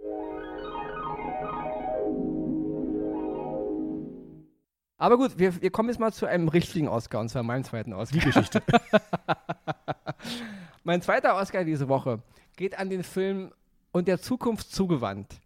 Aber 4.99 5.17
gut, 5.17 5.37
wir, 5.37 5.61
wir 5.61 5.69
kommen 5.69 5.89
jetzt 5.89 5.99
mal 5.99 6.11
zu 6.11 6.25
einem 6.25 6.47
richtigen 6.47 6.87
Oscar, 6.87 7.19
und 7.19 7.29
zwar 7.29 7.43
meinem 7.43 7.63
zweiten 7.63 7.93
Oscar. 7.93 8.19
Die 8.19 8.25
Geschichte. 8.25 8.63
mein 10.83 11.01
zweiter 11.01 11.35
Oscar 11.35 11.63
diese 11.63 11.87
Woche 11.87 12.19
geht 12.55 12.77
an 12.77 12.89
den 12.89 13.03
Film 13.03 13.51
Und 13.91 14.07
der 14.07 14.19
Zukunft 14.19 14.71
zugewandt. 14.71 15.39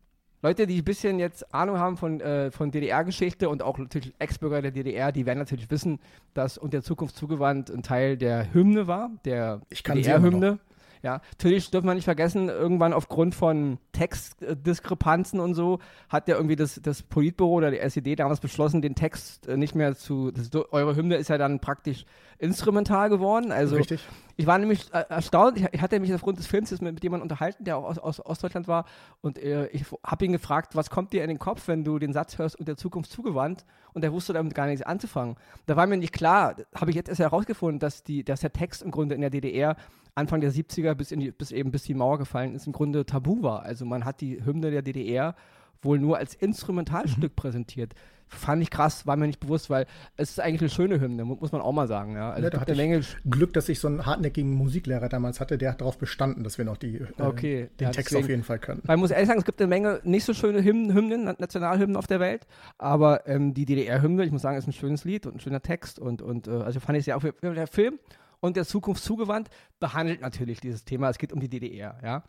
Leute, 0.43 0.65
die 0.65 0.79
ein 0.79 0.83
bisschen 0.83 1.19
jetzt 1.19 1.53
Ahnung 1.53 1.77
haben 1.77 1.97
von, 1.97 2.19
äh, 2.19 2.49
von 2.49 2.71
DDR-Geschichte 2.71 3.47
und 3.47 3.61
auch 3.61 3.77
natürlich 3.77 4.13
Ex-Bürger 4.17 4.61
der 4.63 4.71
DDR, 4.71 5.11
die 5.11 5.25
werden 5.25 5.39
natürlich 5.39 5.69
wissen, 5.69 5.99
dass 6.33 6.57
Und 6.57 6.73
der 6.73 6.81
Zukunft 6.81 7.15
zugewandt 7.15 7.69
ein 7.69 7.83
Teil 7.83 8.17
der 8.17 8.51
Hymne 8.53 8.87
war, 8.87 9.11
der 9.23 9.61
DDR-Hymne. 9.69 10.59
Ja, 11.03 11.21
natürlich 11.31 11.71
dürfen 11.71 11.87
wir 11.87 11.95
nicht 11.95 12.05
vergessen, 12.05 12.49
irgendwann 12.49 12.93
aufgrund 12.93 13.33
von 13.33 13.79
Textdiskrepanzen 13.91 15.39
und 15.39 15.55
so 15.55 15.79
hat 16.09 16.27
ja 16.27 16.35
irgendwie 16.35 16.55
das, 16.55 16.79
das 16.83 17.01
Politbüro 17.01 17.53
oder 17.53 17.71
die 17.71 17.79
SED 17.79 18.15
damals 18.17 18.39
beschlossen, 18.39 18.81
den 18.83 18.93
Text 18.93 19.47
äh, 19.47 19.57
nicht 19.57 19.73
mehr 19.73 19.95
zu. 19.95 20.31
Das, 20.31 20.49
eure 20.71 20.95
Hymne 20.95 21.15
ist 21.15 21.29
ja 21.29 21.39
dann 21.39 21.59
praktisch 21.59 22.05
instrumental 22.37 23.09
geworden. 23.09 23.51
Also 23.51 23.77
Richtig. 23.77 24.07
ich 24.37 24.45
war 24.45 24.59
nämlich 24.59 24.93
äh, 24.93 25.05
erstaunt. 25.09 25.57
Ich, 25.57 25.67
ich, 25.71 25.81
hatte 25.81 25.99
mich 25.99 26.13
aufgrund 26.13 26.37
des 26.37 26.45
Films 26.45 26.71
mit, 26.71 26.93
mit 26.93 27.03
jemandem 27.03 27.23
unterhalten, 27.23 27.63
der 27.63 27.77
auch 27.77 27.85
aus, 27.85 27.97
aus 27.97 28.25
Ostdeutschland 28.25 28.67
war, 28.67 28.85
und 29.21 29.39
äh, 29.39 29.67
ich 29.67 29.85
habe 30.05 30.25
ihn 30.25 30.31
gefragt, 30.31 30.75
was 30.75 30.89
kommt 30.89 31.13
dir 31.13 31.23
in 31.23 31.29
den 31.29 31.39
Kopf, 31.39 31.67
wenn 31.67 31.83
du 31.83 31.97
den 31.97 32.13
Satz 32.13 32.37
hörst 32.37 32.59
und 32.59 32.67
der 32.67 32.77
Zukunft 32.77 33.11
zugewandt? 33.11 33.65
Und 33.93 34.03
er 34.03 34.13
wusste 34.13 34.33
damit 34.33 34.53
gar 34.55 34.67
nichts 34.67 34.81
anzufangen. 34.81 35.35
Da 35.65 35.75
war 35.75 35.87
mir 35.87 35.97
nicht 35.97 36.13
klar, 36.13 36.55
habe 36.75 36.91
ich 36.91 36.95
jetzt 36.95 37.09
erst 37.09 37.19
herausgefunden, 37.19 37.79
dass, 37.79 38.03
die, 38.03 38.23
dass 38.23 38.41
der 38.41 38.53
Text 38.53 38.81
im 38.81 38.91
Grunde 38.91 39.15
in 39.15 39.21
der 39.21 39.29
DDR 39.29 39.75
Anfang 40.13 40.41
der 40.41 40.51
70er 40.51 40.93
bis, 40.93 41.09
die, 41.09 41.31
bis 41.31 41.51
eben 41.51 41.71
bis 41.71 41.83
die 41.83 41.93
Mauer 41.93 42.17
gefallen 42.17 42.53
ist, 42.53 42.67
im 42.67 42.73
Grunde 42.73 43.05
tabu 43.05 43.43
war. 43.43 43.63
Also 43.63 43.85
man 43.85 44.03
hat 44.03 44.21
die 44.21 44.43
Hymne 44.43 44.71
der 44.71 44.81
DDR 44.81 45.35
wohl 45.81 45.99
nur 45.99 46.17
als 46.17 46.33
Instrumentalstück 46.35 47.31
mhm. 47.31 47.35
präsentiert. 47.35 47.93
Fand 48.33 48.61
ich 48.61 48.69
krass, 48.69 49.05
war 49.05 49.17
mir 49.17 49.27
nicht 49.27 49.41
bewusst, 49.41 49.69
weil 49.69 49.85
es 50.15 50.31
ist 50.31 50.39
eigentlich 50.39 50.61
eine 50.61 50.69
schöne 50.69 51.01
Hymne, 51.01 51.25
muss 51.25 51.51
man 51.51 51.59
auch 51.59 51.73
mal 51.73 51.89
sagen. 51.89 52.15
Ja. 52.15 52.31
Also 52.31 52.43
ja, 52.43 52.49
da 52.49 52.61
hatte 52.61 52.75
Menge 52.75 53.01
Glück, 53.29 53.51
dass 53.51 53.67
ich 53.67 53.81
so 53.81 53.89
einen 53.89 54.05
hartnäckigen 54.05 54.53
Musiklehrer 54.53 55.09
damals 55.09 55.41
hatte, 55.41 55.57
der 55.57 55.71
hat 55.71 55.81
darauf 55.81 55.97
bestanden, 55.97 56.45
dass 56.45 56.57
wir 56.57 56.63
noch 56.63 56.77
die, 56.77 56.95
äh, 56.95 57.07
okay. 57.17 57.69
den 57.79 57.87
ja, 57.87 57.91
Text 57.91 58.11
deswegen, 58.11 58.23
auf 58.23 58.29
jeden 58.29 58.43
Fall 58.43 58.59
können. 58.59 58.81
Man 58.85 58.99
muss 58.99 59.11
ehrlich 59.11 59.27
sagen, 59.27 59.39
es 59.39 59.45
gibt 59.45 59.59
eine 59.59 59.67
Menge 59.67 59.99
nicht 60.05 60.23
so 60.23 60.33
schöne 60.33 60.63
Hymnen, 60.63 60.93
Hymnen 60.93 61.25
Nationalhymnen 61.25 61.97
auf 61.97 62.07
der 62.07 62.21
Welt, 62.21 62.47
aber 62.77 63.27
ähm, 63.27 63.53
die 63.53 63.65
DDR-Hymne, 63.65 64.23
ich 64.23 64.31
muss 64.31 64.43
sagen, 64.43 64.57
ist 64.57 64.67
ein 64.67 64.71
schönes 64.71 65.03
Lied 65.03 65.25
und 65.25 65.35
ein 65.35 65.39
schöner 65.41 65.61
Text 65.61 65.99
und, 65.99 66.21
und 66.21 66.47
äh, 66.47 66.51
also 66.51 66.79
fand 66.79 66.97
ich 66.97 67.03
sehr 67.03 67.17
auch 67.17 67.23
der 67.41 67.67
Film 67.67 67.99
und 68.39 68.55
der 68.55 68.65
Zukunft 68.65 69.03
zugewandt 69.03 69.49
behandelt 69.79 70.21
natürlich 70.21 70.61
dieses 70.61 70.85
Thema. 70.85 71.09
Es 71.09 71.17
geht 71.17 71.33
um 71.33 71.39
die 71.39 71.49
DDR, 71.49 71.97
ja. 72.03 72.23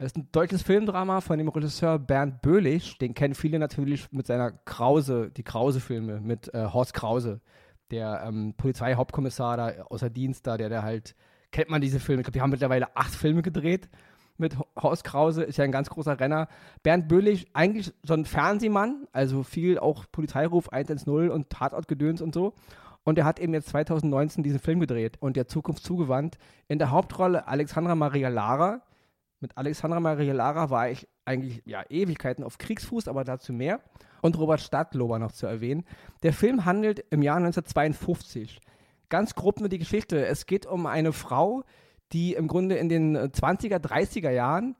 Es 0.00 0.12
ist 0.12 0.16
ein 0.16 0.28
deutsches 0.30 0.62
Filmdrama 0.62 1.20
von 1.20 1.38
dem 1.38 1.48
Regisseur 1.48 1.98
Bernd 1.98 2.40
Böhlich. 2.40 2.98
Den 2.98 3.14
kennen 3.14 3.34
viele 3.34 3.58
natürlich 3.58 4.12
mit 4.12 4.28
seiner 4.28 4.52
Krause, 4.52 5.32
die 5.36 5.42
Krause-Filme 5.42 6.20
mit 6.20 6.54
äh, 6.54 6.66
Horst 6.66 6.94
Krause, 6.94 7.40
der 7.90 8.22
ähm, 8.24 8.54
Polizeihauptkommissar 8.56 9.56
da 9.56 9.72
außer 9.90 10.08
Dienst 10.08 10.46
da, 10.46 10.56
der, 10.56 10.68
der 10.68 10.84
halt, 10.84 11.16
kennt 11.50 11.68
man 11.68 11.80
diese 11.80 11.98
Filme. 11.98 12.20
Ich 12.20 12.26
glaube, 12.26 12.34
die 12.34 12.42
haben 12.42 12.50
mittlerweile 12.50 12.96
acht 12.96 13.12
Filme 13.12 13.42
gedreht 13.42 13.88
mit 14.36 14.56
Horst 14.80 15.02
Krause, 15.02 15.42
ist 15.42 15.58
ja 15.58 15.64
ein 15.64 15.72
ganz 15.72 15.90
großer 15.90 16.20
Renner. 16.20 16.46
Bernd 16.84 17.08
Böhlich, 17.08 17.48
eigentlich 17.54 17.92
so 18.04 18.14
ein 18.14 18.24
Fernsehmann, 18.24 19.08
also 19.10 19.42
viel 19.42 19.80
auch 19.80 20.04
Polizeiruf 20.12 20.68
110 20.68 21.28
und 21.28 21.50
Tatortgedöns 21.50 22.22
und 22.22 22.32
so. 22.32 22.54
Und 23.02 23.18
er 23.18 23.24
hat 23.24 23.40
eben 23.40 23.52
jetzt 23.52 23.70
2019 23.70 24.44
diesen 24.44 24.60
Film 24.60 24.78
gedreht 24.78 25.16
und 25.18 25.34
der 25.34 25.48
Zukunft 25.48 25.82
zugewandt. 25.82 26.38
In 26.68 26.78
der 26.78 26.92
Hauptrolle 26.92 27.48
Alexandra 27.48 27.96
Maria 27.96 28.28
Lara, 28.28 28.82
mit 29.40 29.56
Alexandra 29.56 30.00
Maria 30.00 30.32
Lara 30.32 30.70
war 30.70 30.90
ich 30.90 31.08
eigentlich 31.24 31.62
ja 31.64 31.82
Ewigkeiten 31.88 32.44
auf 32.44 32.58
Kriegsfuß, 32.58 33.08
aber 33.08 33.24
dazu 33.24 33.52
mehr. 33.52 33.80
Und 34.20 34.36
Robert 34.38 34.60
Stadtlober 34.60 35.18
noch 35.18 35.32
zu 35.32 35.46
erwähnen. 35.46 35.84
Der 36.22 36.32
Film 36.32 36.64
handelt 36.64 37.04
im 37.10 37.22
Jahr 37.22 37.36
1952. 37.36 38.60
Ganz 39.08 39.34
grob 39.34 39.60
nur 39.60 39.68
die 39.68 39.78
Geschichte. 39.78 40.26
Es 40.26 40.46
geht 40.46 40.66
um 40.66 40.86
eine 40.86 41.12
Frau, 41.12 41.62
die 42.12 42.34
im 42.34 42.48
Grunde 42.48 42.76
in 42.76 42.88
den 42.88 43.16
20er, 43.16 43.78
30er 43.78 44.30
Jahren 44.30 44.74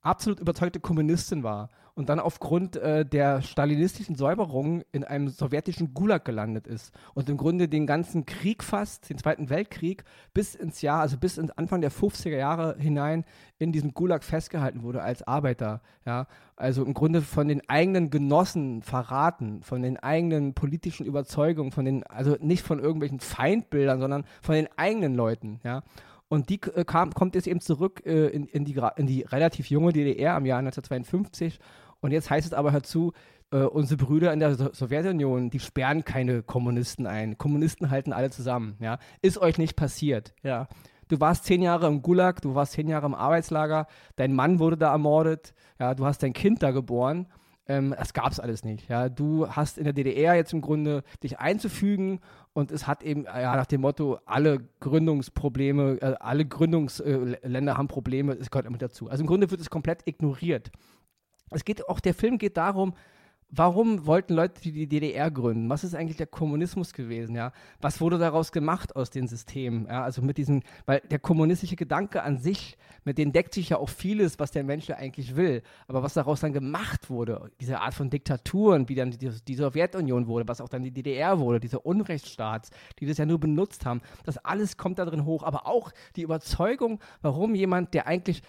absolut 0.00 0.40
überzeugte 0.40 0.80
Kommunistin 0.80 1.42
war 1.42 1.68
und 1.98 2.08
dann 2.08 2.20
aufgrund 2.20 2.76
äh, 2.76 3.04
der 3.04 3.42
stalinistischen 3.42 4.14
Säuberung 4.14 4.82
in 4.92 5.02
einem 5.02 5.30
sowjetischen 5.30 5.94
Gulag 5.94 6.24
gelandet 6.24 6.68
ist 6.68 6.94
und 7.12 7.28
im 7.28 7.36
Grunde 7.36 7.68
den 7.68 7.88
ganzen 7.88 8.24
Krieg 8.24 8.62
fast, 8.62 9.10
den 9.10 9.18
Zweiten 9.18 9.50
Weltkrieg, 9.50 10.04
bis 10.32 10.54
ins 10.54 10.80
Jahr, 10.80 11.00
also 11.00 11.18
bis 11.18 11.38
ins 11.38 11.50
Anfang 11.50 11.80
der 11.80 11.90
50er 11.90 12.36
Jahre 12.36 12.76
hinein 12.78 13.24
in 13.58 13.72
diesem 13.72 13.94
Gulag 13.94 14.22
festgehalten 14.22 14.84
wurde 14.84 15.02
als 15.02 15.26
Arbeiter. 15.26 15.82
Ja? 16.06 16.28
Also 16.54 16.84
im 16.84 16.94
Grunde 16.94 17.20
von 17.20 17.48
den 17.48 17.68
eigenen 17.68 18.10
Genossen 18.10 18.82
verraten, 18.82 19.64
von 19.64 19.82
den 19.82 19.96
eigenen 19.96 20.54
politischen 20.54 21.04
Überzeugungen, 21.04 21.72
von 21.72 21.84
den, 21.84 22.04
also 22.04 22.36
nicht 22.38 22.62
von 22.62 22.78
irgendwelchen 22.78 23.18
Feindbildern, 23.18 23.98
sondern 23.98 24.24
von 24.40 24.54
den 24.54 24.68
eigenen 24.76 25.16
Leuten. 25.16 25.58
Ja? 25.64 25.82
Und 26.28 26.50
die 26.50 26.60
äh, 26.74 26.84
kam, 26.84 27.12
kommt 27.12 27.34
jetzt 27.34 27.46
eben 27.46 27.60
zurück 27.60 28.02
äh, 28.04 28.28
in, 28.28 28.46
in, 28.46 28.64
die, 28.64 28.80
in 28.96 29.06
die 29.06 29.22
relativ 29.22 29.70
junge 29.70 29.92
DDR 29.92 30.34
am 30.34 30.46
Jahr 30.46 30.58
1952 30.58 31.58
und 32.00 32.12
jetzt 32.12 32.30
heißt 32.30 32.46
es 32.46 32.52
aber, 32.52 32.72
hör 32.72 32.82
zu, 32.82 33.12
äh, 33.50 33.58
unsere 33.58 33.96
Brüder 33.96 34.32
in 34.32 34.40
der 34.40 34.54
so 34.54 34.72
Sowjetunion, 34.72 35.50
die 35.50 35.60
sperren 35.60 36.04
keine 36.04 36.42
Kommunisten 36.42 37.06
ein. 37.06 37.38
Kommunisten 37.38 37.90
halten 37.90 38.12
alle 38.12 38.30
zusammen, 38.30 38.76
ja. 38.80 38.98
Ist 39.22 39.38
euch 39.38 39.58
nicht 39.58 39.76
passiert, 39.76 40.34
ja. 40.42 40.68
Du 41.08 41.20
warst 41.20 41.44
zehn 41.44 41.62
Jahre 41.62 41.86
im 41.86 42.02
Gulag, 42.02 42.42
du 42.42 42.54
warst 42.54 42.72
zehn 42.72 42.88
Jahre 42.88 43.06
im 43.06 43.14
Arbeitslager, 43.14 43.86
dein 44.16 44.34
Mann 44.34 44.58
wurde 44.58 44.76
da 44.76 44.92
ermordet, 44.92 45.54
ja, 45.80 45.94
du 45.94 46.04
hast 46.04 46.22
dein 46.22 46.34
Kind 46.34 46.62
da 46.62 46.70
geboren. 46.70 47.26
Ähm, 47.66 47.94
das 47.96 48.14
gab 48.14 48.32
es 48.32 48.40
alles 48.40 48.64
nicht. 48.64 48.88
Ja. 48.88 49.08
Du 49.08 49.48
hast 49.48 49.78
in 49.78 49.84
der 49.84 49.92
DDR 49.92 50.34
jetzt 50.34 50.52
im 50.52 50.62
Grunde 50.62 51.02
dich 51.22 51.38
einzufügen 51.38 52.20
und 52.54 52.70
es 52.72 52.86
hat 52.86 53.02
eben 53.02 53.24
ja, 53.24 53.56
nach 53.56 53.66
dem 53.66 53.82
Motto, 53.82 54.18
alle 54.24 54.60
Gründungsprobleme, 54.80 55.98
äh, 56.00 56.14
alle 56.18 56.46
Gründungsländer 56.46 57.72
äh, 57.72 57.74
haben 57.74 57.88
Probleme, 57.88 58.32
es 58.32 58.50
gehört 58.50 58.66
immer 58.66 58.78
dazu. 58.78 59.08
Also 59.10 59.22
im 59.22 59.26
Grunde 59.26 59.50
wird 59.50 59.60
es 59.60 59.70
komplett 59.70 60.06
ignoriert 60.06 60.70
es 61.50 61.64
geht 61.64 61.88
auch, 61.88 62.00
der 62.00 62.14
Film 62.14 62.38
geht 62.38 62.56
darum, 62.56 62.94
warum 63.50 64.06
wollten 64.06 64.34
Leute 64.34 64.60
die 64.60 64.86
DDR 64.86 65.30
gründen? 65.30 65.70
Was 65.70 65.84
ist 65.84 65.94
eigentlich 65.94 66.16
der 66.16 66.26
Kommunismus 66.26 66.92
gewesen? 66.92 67.34
Ja, 67.34 67.52
was 67.80 68.00
wurde 68.00 68.18
daraus 68.18 68.52
gemacht 68.52 68.94
aus 68.94 69.10
den 69.10 69.26
Systemen? 69.26 69.86
Ja, 69.86 70.02
also 70.04 70.22
mit 70.22 70.36
diesem, 70.36 70.62
weil 70.86 71.00
der 71.10 71.18
kommunistische 71.18 71.76
Gedanke 71.76 72.22
an 72.22 72.38
sich, 72.38 72.76
mit 73.04 73.16
dem 73.16 73.32
deckt 73.32 73.54
sich 73.54 73.70
ja 73.70 73.78
auch 73.78 73.88
vieles, 73.88 74.38
was 74.38 74.50
der 74.50 74.64
Mensch 74.64 74.88
ja 74.88 74.96
eigentlich 74.96 75.36
will. 75.36 75.62
Aber 75.86 76.02
was 76.02 76.14
daraus 76.14 76.40
dann 76.40 76.52
gemacht 76.52 77.08
wurde, 77.08 77.50
diese 77.60 77.80
Art 77.80 77.94
von 77.94 78.10
Diktaturen, 78.10 78.88
wie 78.88 78.94
dann 78.94 79.12
die, 79.12 79.30
die 79.30 79.54
Sowjetunion 79.54 80.26
wurde, 80.26 80.46
was 80.46 80.60
auch 80.60 80.68
dann 80.68 80.82
die 80.82 80.92
DDR 80.92 81.38
wurde, 81.38 81.60
diese 81.60 81.80
Unrechtsstaats, 81.80 82.70
die 82.98 83.06
das 83.06 83.18
ja 83.18 83.26
nur 83.26 83.40
benutzt 83.40 83.86
haben, 83.86 84.02
das 84.24 84.38
alles 84.38 84.76
kommt 84.76 84.98
da 84.98 85.06
drin 85.06 85.24
hoch. 85.24 85.42
Aber 85.42 85.66
auch 85.66 85.92
die 86.16 86.22
Überzeugung, 86.22 87.00
warum 87.22 87.54
jemand, 87.54 87.94
der 87.94 88.06
eigentlich 88.06 88.42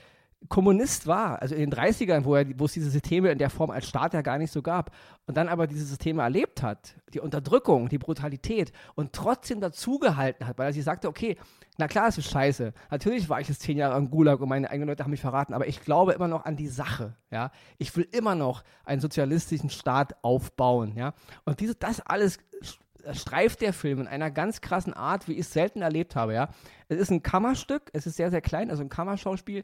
Kommunist 0.47 1.06
war, 1.06 1.41
also 1.41 1.54
in 1.54 1.69
den 1.69 1.73
30ern, 1.73 2.23
wo, 2.23 2.34
er, 2.36 2.45
wo 2.58 2.65
es 2.65 2.71
diese 2.71 2.89
Systeme 2.89 3.30
in 3.30 3.38
der 3.38 3.49
Form 3.49 3.71
als 3.71 3.88
Staat 3.88 4.13
ja 4.13 4.21
gar 4.21 4.38
nicht 4.38 4.52
so 4.52 4.62
gab, 4.62 4.91
und 5.28 5.36
dann 5.36 5.49
aber 5.49 5.67
diese 5.67 5.86
Systeme 5.86 6.21
erlebt 6.21 6.63
hat, 6.63 6.95
die 7.13 7.19
Unterdrückung, 7.19 7.89
die 7.89 7.97
Brutalität, 7.97 8.71
und 8.95 9.12
trotzdem 9.12 9.60
dazugehalten 9.60 10.47
hat, 10.47 10.58
weil 10.58 10.67
er 10.67 10.73
sich 10.73 10.84
sagte, 10.84 11.10
okay, 11.10 11.38
na 11.78 11.88
klar, 11.88 12.08
es 12.08 12.17
ist 12.17 12.32
scheiße. 12.32 12.73
Natürlich 12.89 13.28
war 13.30 13.41
ich 13.41 13.49
jetzt 13.49 13.62
zehn 13.62 13.78
Jahre 13.78 13.95
am 13.95 14.10
Gulag 14.10 14.39
und 14.39 14.49
meine 14.49 14.69
eigenen 14.69 14.88
Leute 14.88 15.04
haben 15.04 15.12
mich 15.12 15.21
verraten, 15.21 15.54
aber 15.54 15.67
ich 15.67 15.82
glaube 15.82 16.13
immer 16.13 16.28
noch 16.28 16.45
an 16.45 16.56
die 16.56 16.69
Sache, 16.69 17.15
ja. 17.32 17.52
Ich 17.78 17.95
will 17.97 18.08
immer 18.12 18.36
noch 18.36 18.63
einen 18.86 19.02
sozialistischen 19.02 19.69
Staat 19.69 20.15
aufbauen, 20.23 20.95
ja. 20.95 21.13
Und 21.43 21.60
diese, 21.60 21.75
das 21.75 21.99
alles 21.99 22.38
streift 23.13 23.62
der 23.62 23.73
Film 23.73 24.02
in 24.02 24.08
einer 24.08 24.32
ganz 24.32 24.62
krassen 24.62 24.93
Art, 24.93 25.28
wie 25.28 25.34
ich 25.34 25.41
es 25.41 25.54
selten 25.54 25.82
erlebt 25.82 26.15
habe, 26.15 26.34
ja. 26.34 26.49
Es 26.88 26.97
ist 26.97 27.12
ein 27.12 27.23
Kammerstück, 27.23 27.89
es 27.93 28.08
ist 28.08 28.15
sehr, 28.15 28.32
sehr 28.32 28.41
klein, 28.41 28.69
also 28.69 28.84
ein 28.84 28.89
Kammerschauspiel, 28.89 29.63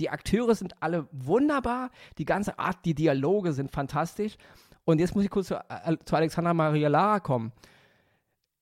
die 0.00 0.10
Akteure 0.10 0.54
sind 0.54 0.74
alle 0.80 1.08
wunderbar, 1.12 1.90
die 2.18 2.24
ganze 2.24 2.58
Art, 2.58 2.84
die 2.84 2.94
Dialoge 2.94 3.52
sind 3.52 3.70
fantastisch. 3.70 4.36
Und 4.84 4.98
jetzt 4.98 5.14
muss 5.14 5.24
ich 5.24 5.30
kurz 5.30 5.48
zu, 5.48 5.56
äh, 5.56 5.96
zu 6.04 6.16
Alexandra 6.16 6.54
Maria 6.54 6.88
Lara 6.88 7.20
kommen. 7.20 7.52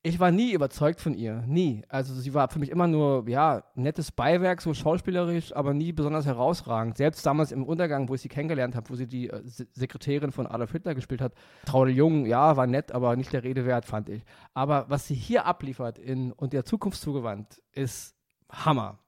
Ich 0.02 0.18
war 0.18 0.30
nie 0.30 0.52
überzeugt 0.52 0.98
von 0.98 1.12
ihr, 1.12 1.42
nie. 1.46 1.82
Also 1.90 2.14
sie 2.14 2.32
war 2.32 2.48
für 2.48 2.58
mich 2.58 2.70
immer 2.70 2.86
nur, 2.86 3.28
ja, 3.28 3.64
nettes 3.74 4.10
Beiwerk, 4.10 4.62
so 4.62 4.72
schauspielerisch, 4.72 5.54
aber 5.54 5.74
nie 5.74 5.92
besonders 5.92 6.24
herausragend. 6.24 6.96
Selbst 6.96 7.24
damals 7.26 7.52
im 7.52 7.64
Untergang, 7.64 8.08
wo 8.08 8.14
ich 8.14 8.22
sie 8.22 8.30
kennengelernt 8.30 8.74
habe, 8.74 8.88
wo 8.88 8.94
sie 8.94 9.06
die 9.06 9.28
äh, 9.28 9.42
Sekretärin 9.44 10.32
von 10.32 10.46
Adolf 10.46 10.72
Hitler 10.72 10.94
gespielt 10.94 11.20
hat, 11.20 11.34
Traudel 11.66 11.94
Jung, 11.94 12.24
ja, 12.24 12.56
war 12.56 12.66
nett, 12.66 12.92
aber 12.92 13.14
nicht 13.16 13.34
der 13.34 13.44
Rede 13.44 13.66
wert, 13.66 13.84
fand 13.84 14.08
ich. 14.08 14.24
Aber 14.54 14.86
was 14.88 15.06
sie 15.06 15.14
hier 15.14 15.44
abliefert 15.44 15.98
in, 15.98 16.32
und 16.32 16.54
der 16.54 16.64
Zukunft 16.64 16.98
zugewandt, 16.98 17.60
ist 17.72 18.14
Hammer. 18.50 18.98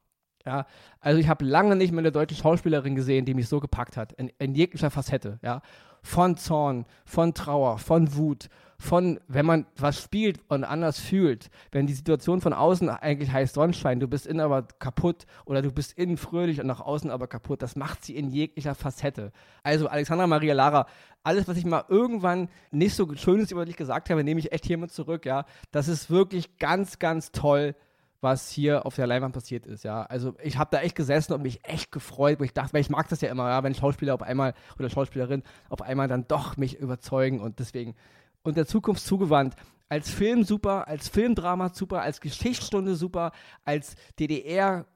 Ja, 0.44 0.66
also 1.00 1.20
ich 1.20 1.28
habe 1.28 1.44
lange 1.44 1.76
nicht 1.76 1.92
mehr 1.92 2.00
eine 2.00 2.12
deutsche 2.12 2.35
Schauspielerin 2.35 2.94
gesehen, 2.94 3.24
die 3.24 3.35
mich 3.35 3.48
so 3.48 3.61
gepackt 3.61 3.96
hat, 3.96 4.12
in, 4.12 4.31
in, 4.38 4.55
jeglicher 4.55 4.90
Facette, 4.90 5.38
ja. 5.42 5.62
Von 6.05 6.37
Zorn, 6.37 6.85
von 7.05 7.33
Trauer, 7.33 7.78
von 7.78 8.16
Wut, 8.16 8.48
von, 8.76 9.20
wenn 9.28 9.46
man 9.46 9.66
was 9.76 10.02
spielt 10.02 10.40
und 10.48 10.64
anders 10.64 10.98
fühlt, 10.98 11.48
wenn 11.70 11.87
die 11.87 11.92
Situation 11.92 12.40
von 12.40 12.52
außen 12.52 12.88
eigentlich 12.88 13.31
heißt 13.31 13.55
Sonnenschein, 13.55 14.00
du 14.00 14.09
bist 14.09 14.26
innen 14.26 14.40
aber 14.40 14.62
kaputt 14.81 15.26
oder 15.44 15.62
du 15.62 15.70
bist 15.70 15.96
innen 15.96 16.16
fröhlich 16.16 16.61
und 16.61 16.66
nach 16.66 16.81
außen 16.81 17.09
aber 17.09 17.28
kaputt, 17.28 17.62
das 17.62 17.76
macht 17.76 18.05
sie 18.05 18.16
in 18.16 18.31
jeglicher 18.31 18.74
Facette. 18.74 19.31
Also 19.62 19.87
Alexandra 19.87 20.26
Maria 20.26 20.55
Lara, 20.55 20.88
alles, 21.22 21.46
was 21.46 21.57
ich 21.57 21.64
mal 21.64 21.85
irgendwann 21.87 22.48
nicht 22.72 22.96
so 22.96 23.09
Schönes 23.14 23.52
über 23.52 23.64
dich 23.64 23.76
gesagt 23.76 24.11
habe, 24.11 24.24
nehme 24.24 24.40
ich 24.40 24.50
echt 24.50 24.66
hiermit 24.66 24.90
zurück, 24.90 25.24
ja. 25.24 25.44
Das 25.70 25.87
ist 25.87 26.11
wirklich 26.11 26.59
ganz, 26.59 26.98
ganz 26.98 27.31
toll 27.31 27.76
was 28.22 28.50
hier 28.50 28.87
auf 28.87 28.94
der 28.94 29.06
Leinwand 29.06 29.35
passiert 29.35 29.66
ist, 29.66 29.85
ja. 29.85 30.04
Also 30.04 30.35
ich 30.42 30.56
habe 30.56 30.70
da 30.70 30.80
echt 30.80 30.94
gesessen 30.94 31.32
und 31.32 31.42
mich 31.42 31.64
echt 31.64 31.92
gefreut, 31.92 32.38
weil 32.38 32.46
ich 32.46 32.54
dachte, 32.54 32.72
weil 32.72 32.80
ich 32.80 32.90
mag 32.90 33.08
das 33.08 33.20
ja 33.20 33.30
immer, 33.30 33.48
ja, 33.48 33.62
wenn 33.62 33.74
Schauspieler 33.74 34.14
auf 34.14 34.22
einmal 34.22 34.54
oder 34.78 34.88
Schauspielerin 34.88 35.42
auf 35.68 35.82
einmal 35.82 36.08
dann 36.08 36.26
doch 36.28 36.56
mich 36.56 36.78
überzeugen 36.78 37.40
und 37.40 37.58
deswegen 37.58 37.94
und 38.42 38.56
der 38.56 38.66
Zukunft 38.66 39.04
zugewandt. 39.04 39.54
Als 39.88 40.08
Film 40.08 40.44
super, 40.44 40.88
als 40.88 41.08
Filmdrama 41.08 41.70
super, 41.74 42.00
als 42.00 42.20
Geschichtsstunde 42.20 42.94
super, 42.94 43.32
als 43.64 43.94
DDR 44.18 44.87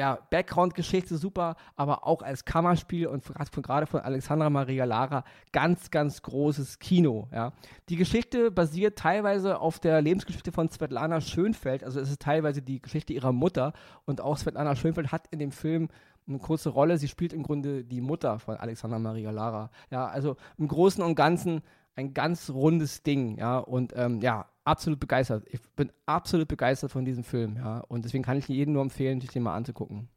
ja, 0.00 0.18
Background-Geschichte 0.30 1.18
super, 1.18 1.56
aber 1.76 2.06
auch 2.06 2.22
als 2.22 2.46
Kammerspiel 2.46 3.06
und 3.06 3.22
gerade 3.62 3.86
von 3.86 4.00
Alexandra 4.00 4.48
Maria 4.48 4.86
Lara 4.86 5.24
ganz, 5.52 5.90
ganz 5.90 6.22
großes 6.22 6.78
Kino. 6.78 7.28
Ja. 7.32 7.52
Die 7.90 7.96
Geschichte 7.96 8.50
basiert 8.50 8.96
teilweise 8.98 9.60
auf 9.60 9.78
der 9.78 10.00
Lebensgeschichte 10.00 10.52
von 10.52 10.70
Svetlana 10.70 11.20
Schönfeld, 11.20 11.84
also 11.84 12.00
es 12.00 12.08
ist 12.08 12.22
teilweise 12.22 12.62
die 12.62 12.80
Geschichte 12.80 13.12
ihrer 13.12 13.32
Mutter 13.32 13.74
und 14.06 14.22
auch 14.22 14.38
Svetlana 14.38 14.74
Schönfeld 14.74 15.12
hat 15.12 15.26
in 15.32 15.38
dem 15.38 15.52
Film 15.52 15.90
eine 16.26 16.38
kurze 16.38 16.70
Rolle. 16.70 16.96
Sie 16.96 17.08
spielt 17.08 17.34
im 17.34 17.42
Grunde 17.42 17.84
die 17.84 18.00
Mutter 18.00 18.38
von 18.38 18.56
Alexandra 18.56 18.98
Maria 18.98 19.30
Lara. 19.32 19.70
Ja, 19.90 20.06
also 20.06 20.38
im 20.56 20.66
Großen 20.66 21.04
und 21.04 21.14
Ganzen 21.14 21.60
ein 21.94 22.14
ganz 22.14 22.48
rundes 22.48 23.02
Ding, 23.02 23.36
ja, 23.36 23.58
und 23.58 23.92
ähm, 23.96 24.22
ja, 24.22 24.46
absolut 24.70 25.00
begeistert. 25.00 25.44
Ich 25.50 25.60
bin 25.76 25.92
absolut 26.06 26.48
begeistert 26.48 26.92
von 26.92 27.04
diesem 27.04 27.24
Film, 27.24 27.56
ja. 27.56 27.78
Und 27.80 28.04
deswegen 28.04 28.24
kann 28.24 28.38
ich 28.38 28.48
jedem 28.48 28.74
nur 28.74 28.82
empfehlen, 28.82 29.20
sich 29.20 29.30
den 29.30 29.42
mal 29.42 29.54
anzugucken. 29.54 30.08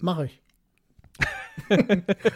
Mache 0.00 0.26
ich. 0.26 0.42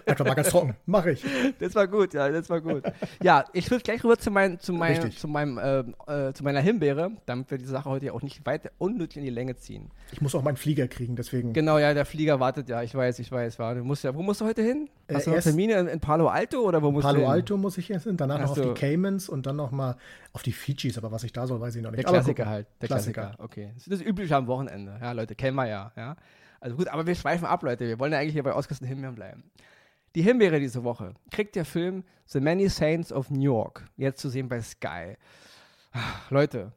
Einfach 0.06 0.24
mal 0.24 0.34
ganz 0.34 0.50
trocken. 0.50 0.74
Mache 0.86 1.12
ich. 1.12 1.24
Das 1.58 1.74
war 1.74 1.86
gut, 1.86 2.14
ja, 2.14 2.28
das 2.28 2.48
war 2.50 2.60
gut. 2.60 2.84
Ja, 3.22 3.44
ich 3.52 3.70
will 3.70 3.80
gleich 3.80 4.02
rüber 4.04 4.18
zu, 4.18 4.30
mein, 4.30 4.58
zu, 4.60 4.72
mein, 4.72 5.10
zu, 5.12 5.28
meinem, 5.28 5.58
äh, 5.58 6.28
äh, 6.28 6.32
zu 6.32 6.44
meiner 6.44 6.60
Himbeere, 6.60 7.10
damit 7.26 7.50
wir 7.50 7.58
die 7.58 7.64
Sache 7.64 7.88
heute 7.88 8.12
auch 8.12 8.22
nicht 8.22 8.44
weiter 8.46 8.70
unnötig 8.78 9.18
in 9.18 9.24
die 9.24 9.30
Länge 9.30 9.56
ziehen. 9.56 9.90
Ich 10.12 10.20
muss 10.20 10.34
auch 10.34 10.42
meinen 10.42 10.56
Flieger 10.56 10.88
kriegen, 10.88 11.16
deswegen. 11.16 11.52
Genau, 11.52 11.78
ja, 11.78 11.94
der 11.94 12.04
Flieger 12.04 12.40
wartet, 12.40 12.68
ja, 12.68 12.82
ich 12.82 12.94
weiß, 12.94 13.18
ich 13.18 13.30
weiß. 13.30 13.58
War, 13.58 13.74
du 13.74 13.84
musst 13.84 14.04
ja, 14.04 14.14
wo 14.14 14.22
musst 14.22 14.40
du 14.40 14.44
heute 14.44 14.62
hin? 14.62 14.88
Äh, 15.06 15.14
Hast 15.14 15.26
äh, 15.26 15.30
du 15.30 15.36
noch 15.36 15.42
Termine 15.42 15.74
in, 15.74 15.88
in, 15.88 16.00
Palo 16.00 16.28
Alto 16.28 16.60
oder 16.60 16.82
wo 16.82 16.90
musst 16.90 17.04
Palo 17.04 17.20
du 17.20 17.22
hin? 17.22 17.30
Alto 17.30 17.56
muss 17.56 17.78
ich 17.78 17.88
jetzt 17.88 18.04
hin, 18.04 18.16
danach 18.16 18.40
noch 18.40 18.50
auf 18.50 18.60
die 18.60 18.74
Caymans 18.74 19.28
und 19.28 19.46
dann 19.46 19.56
noch 19.56 19.70
mal 19.70 19.96
auf 20.32 20.42
die 20.42 20.52
Fidschis, 20.52 20.98
aber 20.98 21.10
was 21.10 21.24
ich 21.24 21.32
da 21.32 21.46
soll, 21.46 21.60
weiß 21.60 21.76
ich 21.76 21.82
noch 21.82 21.90
nicht. 21.90 22.04
Der 22.04 22.12
Klassiker 22.12 22.46
halt, 22.46 22.66
der 22.80 22.88
Klassiker. 22.88 23.22
Klassiker. 23.22 23.44
Okay, 23.44 23.70
das 23.74 23.86
ist 23.86 23.92
das 23.92 24.06
Übliche 24.06 24.36
am 24.36 24.46
Wochenende. 24.46 24.98
Ja, 25.00 25.12
Leute, 25.12 25.34
kennen 25.34 25.56
wir 25.56 25.66
ja, 25.66 25.92
ja. 25.96 26.16
Also 26.60 26.76
gut, 26.76 26.88
aber 26.88 27.06
wir 27.06 27.14
schweifen 27.14 27.46
ab, 27.46 27.62
Leute. 27.62 27.86
Wir 27.86 27.98
wollen 27.98 28.12
ja 28.12 28.18
eigentlich 28.18 28.32
hier 28.32 28.42
bei 28.42 28.54
Oscars 28.54 28.80
und 28.80 28.86
Himbeeren 28.86 29.14
bleiben. 29.14 29.44
Die 30.14 30.22
Himbeere 30.22 30.58
diese 30.58 30.84
Woche 30.84 31.14
kriegt 31.30 31.54
der 31.54 31.64
Film 31.64 32.04
The 32.26 32.40
Many 32.40 32.68
Saints 32.68 33.12
of 33.12 33.30
New 33.30 33.40
York, 33.40 33.84
jetzt 33.96 34.20
zu 34.20 34.28
sehen 34.28 34.48
bei 34.48 34.60
Sky. 34.60 35.16
Leute, 36.30 36.72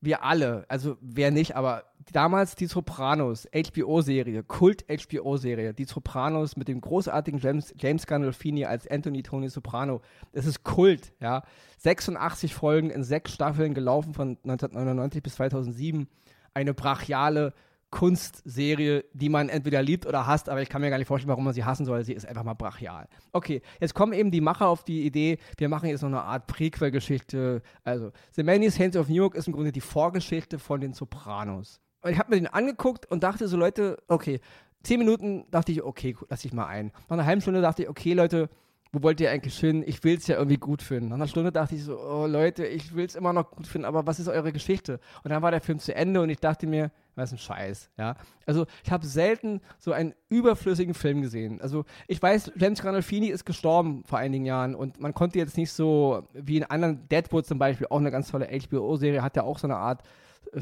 wir 0.00 0.22
alle, 0.22 0.64
also 0.68 0.96
wer 1.00 1.30
nicht, 1.30 1.56
aber 1.56 1.84
damals 2.12 2.54
die 2.54 2.66
Sopranos, 2.66 3.48
HBO-Serie, 3.52 4.42
Kult-HBO-Serie, 4.42 5.74
die 5.74 5.84
Sopranos 5.84 6.56
mit 6.56 6.68
dem 6.68 6.80
großartigen 6.80 7.40
James, 7.40 7.74
James 7.78 8.06
Gandolfini 8.06 8.64
als 8.66 8.86
Anthony 8.88 9.22
Tony 9.22 9.48
Soprano. 9.48 10.02
Das 10.32 10.46
ist 10.46 10.62
Kult, 10.62 11.12
ja. 11.20 11.42
86 11.78 12.54
Folgen 12.54 12.90
in 12.90 13.04
sechs 13.04 13.32
Staffeln 13.32 13.74
gelaufen 13.74 14.14
von 14.14 14.38
1999 14.44 15.22
bis 15.22 15.34
2007. 15.34 16.08
Eine 16.54 16.74
brachiale 16.74 17.52
Kunstserie, 17.96 19.06
die 19.14 19.30
man 19.30 19.48
entweder 19.48 19.82
liebt 19.82 20.04
oder 20.04 20.26
hasst, 20.26 20.50
aber 20.50 20.60
ich 20.60 20.68
kann 20.68 20.82
mir 20.82 20.90
gar 20.90 20.98
nicht 20.98 21.06
vorstellen, 21.06 21.30
warum 21.30 21.44
man 21.44 21.54
sie 21.54 21.64
hassen 21.64 21.86
soll. 21.86 22.04
Sie 22.04 22.12
ist 22.12 22.28
einfach 22.28 22.44
mal 22.44 22.52
brachial. 22.52 23.08
Okay, 23.32 23.62
jetzt 23.80 23.94
kommen 23.94 24.12
eben 24.12 24.30
die 24.30 24.42
Macher 24.42 24.68
auf 24.68 24.84
die 24.84 25.06
Idee, 25.06 25.38
wir 25.56 25.70
machen 25.70 25.88
jetzt 25.88 26.02
noch 26.02 26.10
eine 26.10 26.20
Art 26.20 26.46
Prequel-Geschichte. 26.46 27.62
Also, 27.84 28.12
The 28.32 28.42
Many 28.42 28.68
Saints 28.68 28.98
of 28.98 29.08
New 29.08 29.14
York 29.14 29.34
ist 29.34 29.46
im 29.46 29.54
Grunde 29.54 29.72
die 29.72 29.80
Vorgeschichte 29.80 30.58
von 30.58 30.82
den 30.82 30.92
Sopranos. 30.92 31.80
Und 32.02 32.10
ich 32.10 32.18
habe 32.18 32.28
mir 32.28 32.36
den 32.36 32.48
angeguckt 32.48 33.10
und 33.10 33.22
dachte 33.22 33.48
so, 33.48 33.56
Leute, 33.56 33.96
okay, 34.08 34.40
zehn 34.82 34.98
Minuten 34.98 35.46
dachte 35.50 35.72
ich, 35.72 35.82
okay, 35.82 36.14
lass 36.28 36.44
ich 36.44 36.52
mal 36.52 36.66
ein. 36.66 36.92
Nach 37.08 37.16
einer 37.16 37.24
halben 37.24 37.40
Stunde 37.40 37.62
dachte 37.62 37.84
ich, 37.84 37.88
okay, 37.88 38.12
Leute, 38.12 38.50
wo 38.92 39.02
wollt 39.02 39.20
ihr 39.20 39.30
eigentlich 39.30 39.58
hin? 39.58 39.82
Ich 39.86 40.02
will 40.04 40.16
es 40.16 40.26
ja 40.26 40.36
irgendwie 40.36 40.56
gut 40.56 40.82
finden. 40.82 41.08
Nach 41.08 41.16
einer 41.16 41.28
Stunde 41.28 41.52
dachte 41.52 41.74
ich 41.74 41.84
so, 41.84 41.98
oh 41.98 42.26
Leute, 42.26 42.66
ich 42.66 42.94
will 42.94 43.04
es 43.04 43.14
immer 43.14 43.32
noch 43.32 43.50
gut 43.50 43.66
finden, 43.66 43.84
aber 43.84 44.06
was 44.06 44.18
ist 44.18 44.28
eure 44.28 44.52
Geschichte? 44.52 45.00
Und 45.22 45.30
dann 45.30 45.42
war 45.42 45.50
der 45.50 45.60
Film 45.60 45.78
zu 45.78 45.94
Ende 45.94 46.20
und 46.20 46.30
ich 46.30 46.38
dachte 46.38 46.66
mir, 46.66 46.90
was 47.14 47.32
ein 47.32 47.38
Scheiß, 47.38 47.90
ja. 47.98 48.14
Also 48.44 48.66
ich 48.84 48.92
habe 48.92 49.06
selten 49.06 49.60
so 49.78 49.92
einen 49.92 50.14
überflüssigen 50.28 50.94
Film 50.94 51.22
gesehen. 51.22 51.60
Also 51.60 51.84
ich 52.06 52.22
weiß, 52.22 52.52
James 52.56 52.82
Gandolfini 52.82 53.28
ist 53.28 53.44
gestorben 53.44 54.04
vor 54.04 54.18
einigen 54.18 54.44
Jahren 54.44 54.74
und 54.74 55.00
man 55.00 55.14
konnte 55.14 55.38
jetzt 55.38 55.56
nicht 55.56 55.72
so, 55.72 56.28
wie 56.34 56.58
in 56.58 56.64
anderen, 56.64 57.08
Deadwood 57.08 57.46
zum 57.46 57.58
Beispiel, 57.58 57.86
auch 57.88 57.98
eine 57.98 58.10
ganz 58.10 58.30
tolle 58.30 58.48
HBO-Serie, 58.48 59.22
hat 59.22 59.36
ja 59.36 59.44
auch 59.44 59.58
so 59.58 59.66
eine 59.66 59.76
Art 59.76 60.02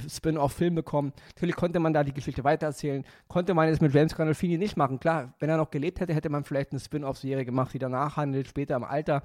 Spin-off-Film 0.08 0.74
bekommen. 0.74 1.12
Natürlich 1.34 1.56
konnte 1.56 1.80
man 1.80 1.92
da 1.92 2.04
die 2.04 2.14
Geschichte 2.14 2.44
weitererzählen. 2.44 3.04
Konnte 3.28 3.54
man 3.54 3.68
es 3.68 3.80
mit 3.80 3.94
James 3.94 4.14
Gandolfini 4.14 4.58
nicht 4.58 4.76
machen. 4.76 5.00
Klar, 5.00 5.34
wenn 5.38 5.50
er 5.50 5.56
noch 5.56 5.70
gelebt 5.70 6.00
hätte, 6.00 6.14
hätte 6.14 6.28
man 6.28 6.44
vielleicht 6.44 6.72
eine 6.72 6.80
Spin-off-Serie 6.80 7.44
gemacht, 7.44 7.72
die 7.74 7.78
danach 7.78 8.16
handelt, 8.16 8.48
später 8.48 8.76
im 8.76 8.84
Alter. 8.84 9.22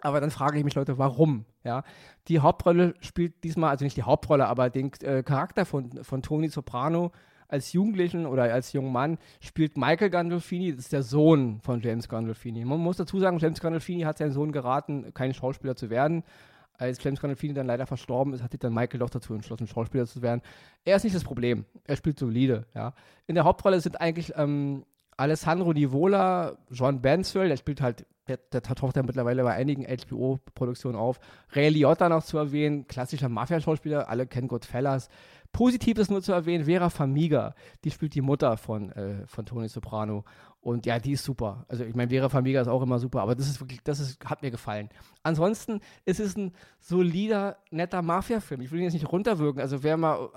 Aber 0.00 0.20
dann 0.20 0.30
frage 0.30 0.58
ich 0.58 0.64
mich, 0.64 0.74
Leute, 0.74 0.98
warum? 0.98 1.46
Ja, 1.62 1.82
die 2.28 2.40
Hauptrolle 2.40 2.94
spielt 3.00 3.42
diesmal, 3.42 3.70
also 3.70 3.84
nicht 3.84 3.96
die 3.96 4.02
Hauptrolle, 4.02 4.46
aber 4.46 4.68
den 4.68 4.92
äh, 5.02 5.22
Charakter 5.22 5.64
von, 5.64 6.04
von 6.04 6.20
Tony 6.20 6.48
Soprano 6.48 7.12
als 7.48 7.72
Jugendlichen 7.72 8.26
oder 8.26 8.44
als 8.44 8.72
jungen 8.72 8.92
Mann 8.92 9.18
spielt 9.40 9.76
Michael 9.76 10.10
Gandolfini, 10.10 10.72
das 10.72 10.86
ist 10.86 10.92
der 10.92 11.02
Sohn 11.02 11.60
von 11.60 11.80
James 11.80 12.08
Gandolfini. 12.08 12.64
Man 12.64 12.80
muss 12.80 12.96
dazu 12.96 13.18
sagen, 13.18 13.38
James 13.38 13.60
Gandolfini 13.60 14.02
hat 14.02 14.18
seinen 14.18 14.32
Sohn 14.32 14.52
geraten, 14.52 15.14
kein 15.14 15.32
Schauspieler 15.32 15.76
zu 15.76 15.88
werden 15.88 16.24
als 16.78 17.02
James 17.02 17.20
Gandolfini 17.20 17.54
dann 17.54 17.66
leider 17.66 17.86
verstorben 17.86 18.32
ist, 18.34 18.42
hat 18.42 18.50
sich 18.50 18.60
dann 18.60 18.74
Michael 18.74 19.00
doch 19.00 19.10
dazu 19.10 19.34
entschlossen, 19.34 19.66
Schauspieler 19.66 20.06
zu 20.06 20.22
werden. 20.22 20.42
Er 20.84 20.96
ist 20.96 21.04
nicht 21.04 21.14
das 21.14 21.24
Problem. 21.24 21.64
Er 21.84 21.96
spielt 21.96 22.18
solide, 22.18 22.66
ja. 22.74 22.94
In 23.26 23.34
der 23.34 23.44
Hauptrolle 23.44 23.80
sind 23.80 24.00
eigentlich 24.00 24.32
ähm, 24.36 24.84
Alessandro 25.16 25.72
Nivola, 25.72 26.58
John 26.70 27.00
Benswell, 27.00 27.48
der 27.48 27.56
spielt 27.56 27.80
halt, 27.80 28.06
der, 28.26 28.38
der 28.38 28.62
taucht 28.62 28.96
ja 28.96 29.02
mittlerweile 29.02 29.44
bei 29.44 29.52
einigen 29.52 29.84
HBO-Produktionen 29.84 30.96
auf. 30.96 31.20
Ray 31.52 31.68
Liotta 31.68 32.08
noch 32.08 32.24
zu 32.24 32.38
erwähnen, 32.38 32.86
klassischer 32.88 33.28
Mafia-Schauspieler, 33.28 34.08
alle 34.08 34.26
kennen 34.26 34.48
Goodfellas. 34.48 35.08
Positiv 35.54 35.98
ist 35.98 36.10
nur 36.10 36.20
zu 36.20 36.32
erwähnen, 36.32 36.64
Vera 36.64 36.90
Famiga, 36.90 37.54
die 37.84 37.92
spielt 37.92 38.14
die 38.14 38.20
Mutter 38.20 38.56
von, 38.56 38.90
äh, 38.90 39.24
von 39.26 39.46
Tony 39.46 39.68
Soprano. 39.68 40.24
Und 40.60 40.84
ja, 40.84 40.98
die 40.98 41.12
ist 41.12 41.22
super. 41.22 41.64
Also 41.68 41.84
ich 41.84 41.94
meine, 41.94 42.10
Vera 42.10 42.28
Famiga 42.28 42.60
ist 42.60 42.66
auch 42.66 42.82
immer 42.82 42.98
super, 42.98 43.22
aber 43.22 43.36
das 43.36 43.46
ist 43.46 43.60
wirklich, 43.60 43.80
das 43.84 44.00
ist, 44.00 44.22
hat 44.24 44.42
mir 44.42 44.50
gefallen. 44.50 44.88
Ansonsten 45.22 45.80
ist 46.04 46.18
es 46.18 46.36
ein 46.36 46.52
solider, 46.80 47.56
netter 47.70 48.02
Mafia-Film. 48.02 48.62
Ich 48.62 48.72
will 48.72 48.80
ihn 48.80 48.84
jetzt 48.84 48.94
nicht 48.94 49.10
runterwirken. 49.10 49.60
Also 49.60 49.84
wer 49.84 49.96
mal 49.96 50.28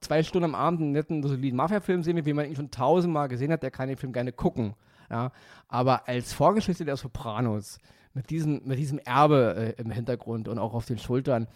zwei 0.00 0.22
Stunden 0.22 0.44
am 0.44 0.54
Abend 0.54 0.82
einen 0.82 0.92
netten, 0.92 1.22
soliden 1.22 1.56
Mafia-Film 1.56 2.02
sehen 2.02 2.16
will, 2.16 2.26
wie 2.26 2.34
man 2.34 2.46
ihn 2.46 2.56
schon 2.56 2.70
tausendmal 2.70 3.28
gesehen 3.28 3.50
hat, 3.52 3.62
der 3.62 3.70
kann 3.70 3.88
den 3.88 3.96
Film 3.96 4.12
gerne 4.12 4.32
gucken. 4.32 4.74
Ja, 5.10 5.32
aber 5.68 6.06
als 6.06 6.34
Vorgeschichte 6.34 6.84
der 6.84 6.96
Sopranos, 6.96 7.78
mit 8.12 8.28
diesem, 8.28 8.60
mit 8.64 8.78
diesem 8.78 8.98
Erbe 8.98 9.74
äh, 9.78 9.80
im 9.80 9.90
Hintergrund 9.90 10.48
und 10.48 10.58
auch 10.58 10.74
auf 10.74 10.84
den 10.84 10.98
Schultern, 10.98 11.46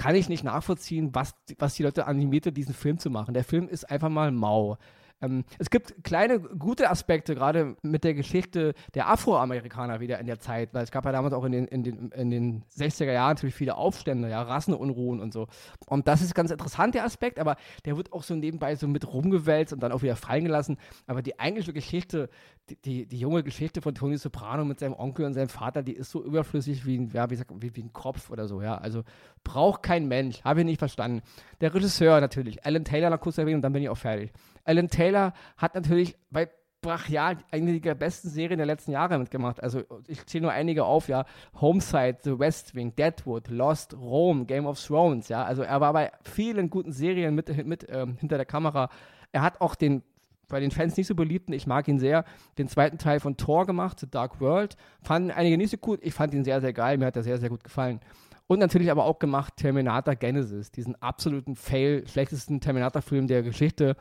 kann 0.00 0.14
ich 0.14 0.30
nicht 0.30 0.44
nachvollziehen, 0.44 1.14
was, 1.14 1.34
was 1.58 1.74
die 1.74 1.82
Leute 1.82 2.06
animierte, 2.06 2.52
diesen 2.52 2.72
Film 2.72 2.98
zu 2.98 3.10
machen. 3.10 3.34
Der 3.34 3.44
Film 3.44 3.68
ist 3.68 3.90
einfach 3.90 4.08
mal 4.08 4.32
mau. 4.32 4.78
Ähm, 5.22 5.44
es 5.58 5.70
gibt 5.70 6.02
kleine 6.04 6.40
gute 6.40 6.90
Aspekte, 6.90 7.34
gerade 7.34 7.76
mit 7.82 8.04
der 8.04 8.14
Geschichte 8.14 8.74
der 8.94 9.08
Afroamerikaner 9.08 10.00
wieder 10.00 10.18
in 10.18 10.26
der 10.26 10.40
Zeit, 10.40 10.72
weil 10.72 10.84
es 10.84 10.90
gab 10.90 11.04
ja 11.04 11.12
damals 11.12 11.34
auch 11.34 11.44
in 11.44 11.52
den, 11.52 11.66
in 11.66 11.82
den, 11.82 12.10
in 12.12 12.30
den 12.30 12.62
60er 12.76 13.12
Jahren 13.12 13.34
natürlich 13.34 13.54
viele 13.54 13.76
Aufstände, 13.76 14.28
ja, 14.30 14.42
Rassenunruhen 14.42 15.20
und 15.20 15.32
so. 15.32 15.48
Und 15.86 16.08
das 16.08 16.22
ist 16.22 16.34
ganz 16.34 16.50
interessant, 16.50 16.94
der 16.94 17.04
Aspekt, 17.04 17.38
aber 17.38 17.56
der 17.84 17.96
wird 17.96 18.12
auch 18.12 18.22
so 18.22 18.34
nebenbei 18.34 18.74
so 18.76 18.88
mit 18.88 19.12
rumgewälzt 19.12 19.72
und 19.72 19.82
dann 19.82 19.92
auch 19.92 20.02
wieder 20.02 20.16
fallen 20.16 20.44
gelassen. 20.44 20.78
Aber 21.06 21.22
die 21.22 21.38
eigentliche 21.38 21.72
Geschichte, 21.72 22.30
die, 22.70 22.76
die, 22.76 23.06
die 23.06 23.18
junge 23.18 23.42
Geschichte 23.42 23.82
von 23.82 23.94
Tony 23.94 24.16
Soprano 24.16 24.64
mit 24.64 24.78
seinem 24.78 24.94
Onkel 24.94 25.26
und 25.26 25.34
seinem 25.34 25.48
Vater, 25.48 25.82
die 25.82 25.92
ist 25.92 26.10
so 26.10 26.22
überflüssig 26.22 26.86
wie 26.86 26.98
ein, 26.98 27.10
ja, 27.12 27.28
wie, 27.30 27.36
sagt, 27.36 27.50
wie, 27.60 27.74
wie 27.74 27.82
ein 27.82 27.92
Kopf 27.92 28.30
oder 28.30 28.46
so, 28.46 28.62
ja. 28.62 28.78
Also 28.78 29.02
braucht 29.44 29.82
kein 29.82 30.08
Mensch, 30.08 30.42
habe 30.44 30.60
ich 30.60 30.66
nicht 30.66 30.78
verstanden. 30.78 31.22
Der 31.60 31.74
Regisseur 31.74 32.20
natürlich, 32.20 32.64
Alan 32.64 32.84
Taylor 32.84 33.10
noch 33.10 33.20
kurz 33.20 33.38
erwähnen 33.38 33.56
und 33.56 33.62
dann 33.62 33.72
bin 33.72 33.82
ich 33.82 33.88
auch 33.88 33.96
fertig. 33.96 34.32
Alan 34.64 34.88
Taylor 34.88 35.32
hat 35.56 35.74
natürlich 35.74 36.16
bei 36.30 36.48
brachial 36.80 37.36
eine 37.50 37.78
der 37.80 37.94
besten 37.94 38.28
Serien 38.28 38.58
der 38.58 38.66
letzten 38.66 38.92
Jahre 38.92 39.18
mitgemacht. 39.18 39.62
Also 39.62 39.82
ich 40.06 40.24
zähle 40.26 40.42
nur 40.42 40.52
einige 40.52 40.84
auf, 40.84 41.08
ja. 41.08 41.24
Homeside, 41.60 42.18
The 42.22 42.38
West 42.38 42.74
Wing, 42.74 42.94
Deadwood, 42.94 43.48
Lost, 43.48 43.94
Rome, 43.94 44.46
Game 44.46 44.66
of 44.66 44.82
Thrones, 44.82 45.28
ja. 45.28 45.44
Also 45.44 45.62
er 45.62 45.80
war 45.80 45.92
bei 45.92 46.10
vielen 46.22 46.70
guten 46.70 46.92
Serien 46.92 47.34
mit, 47.34 47.66
mit 47.66 47.86
ähm, 47.90 48.16
hinter 48.18 48.36
der 48.36 48.46
Kamera. 48.46 48.88
Er 49.32 49.42
hat 49.42 49.60
auch 49.60 49.74
den 49.74 50.02
bei 50.48 50.58
den 50.58 50.72
Fans 50.72 50.96
nicht 50.96 51.06
so 51.06 51.14
beliebten, 51.14 51.52
ich 51.52 51.68
mag 51.68 51.86
ihn 51.86 52.00
sehr, 52.00 52.24
den 52.58 52.66
zweiten 52.66 52.98
Teil 52.98 53.20
von 53.20 53.36
Thor 53.36 53.66
gemacht, 53.66 54.00
The 54.00 54.10
Dark 54.10 54.40
World. 54.40 54.76
Fanden 55.00 55.30
einige 55.30 55.56
nicht 55.56 55.70
so 55.70 55.76
gut, 55.76 56.00
ich 56.02 56.12
fand 56.12 56.34
ihn 56.34 56.42
sehr, 56.44 56.60
sehr 56.60 56.72
geil, 56.72 56.98
mir 56.98 57.06
hat 57.06 57.14
er 57.16 57.22
sehr, 57.22 57.38
sehr 57.38 57.48
gut 57.48 57.62
gefallen. 57.62 58.00
Und 58.48 58.58
natürlich 58.58 58.90
aber 58.90 59.04
auch 59.04 59.20
gemacht 59.20 59.54
Terminator 59.56 60.16
Genesis, 60.16 60.72
diesen 60.72 61.00
absoluten 61.00 61.54
Fail, 61.54 62.04
schlechtesten 62.08 62.60
Terminator-Film 62.60 63.28
der 63.28 63.44
Geschichte, 63.44 63.94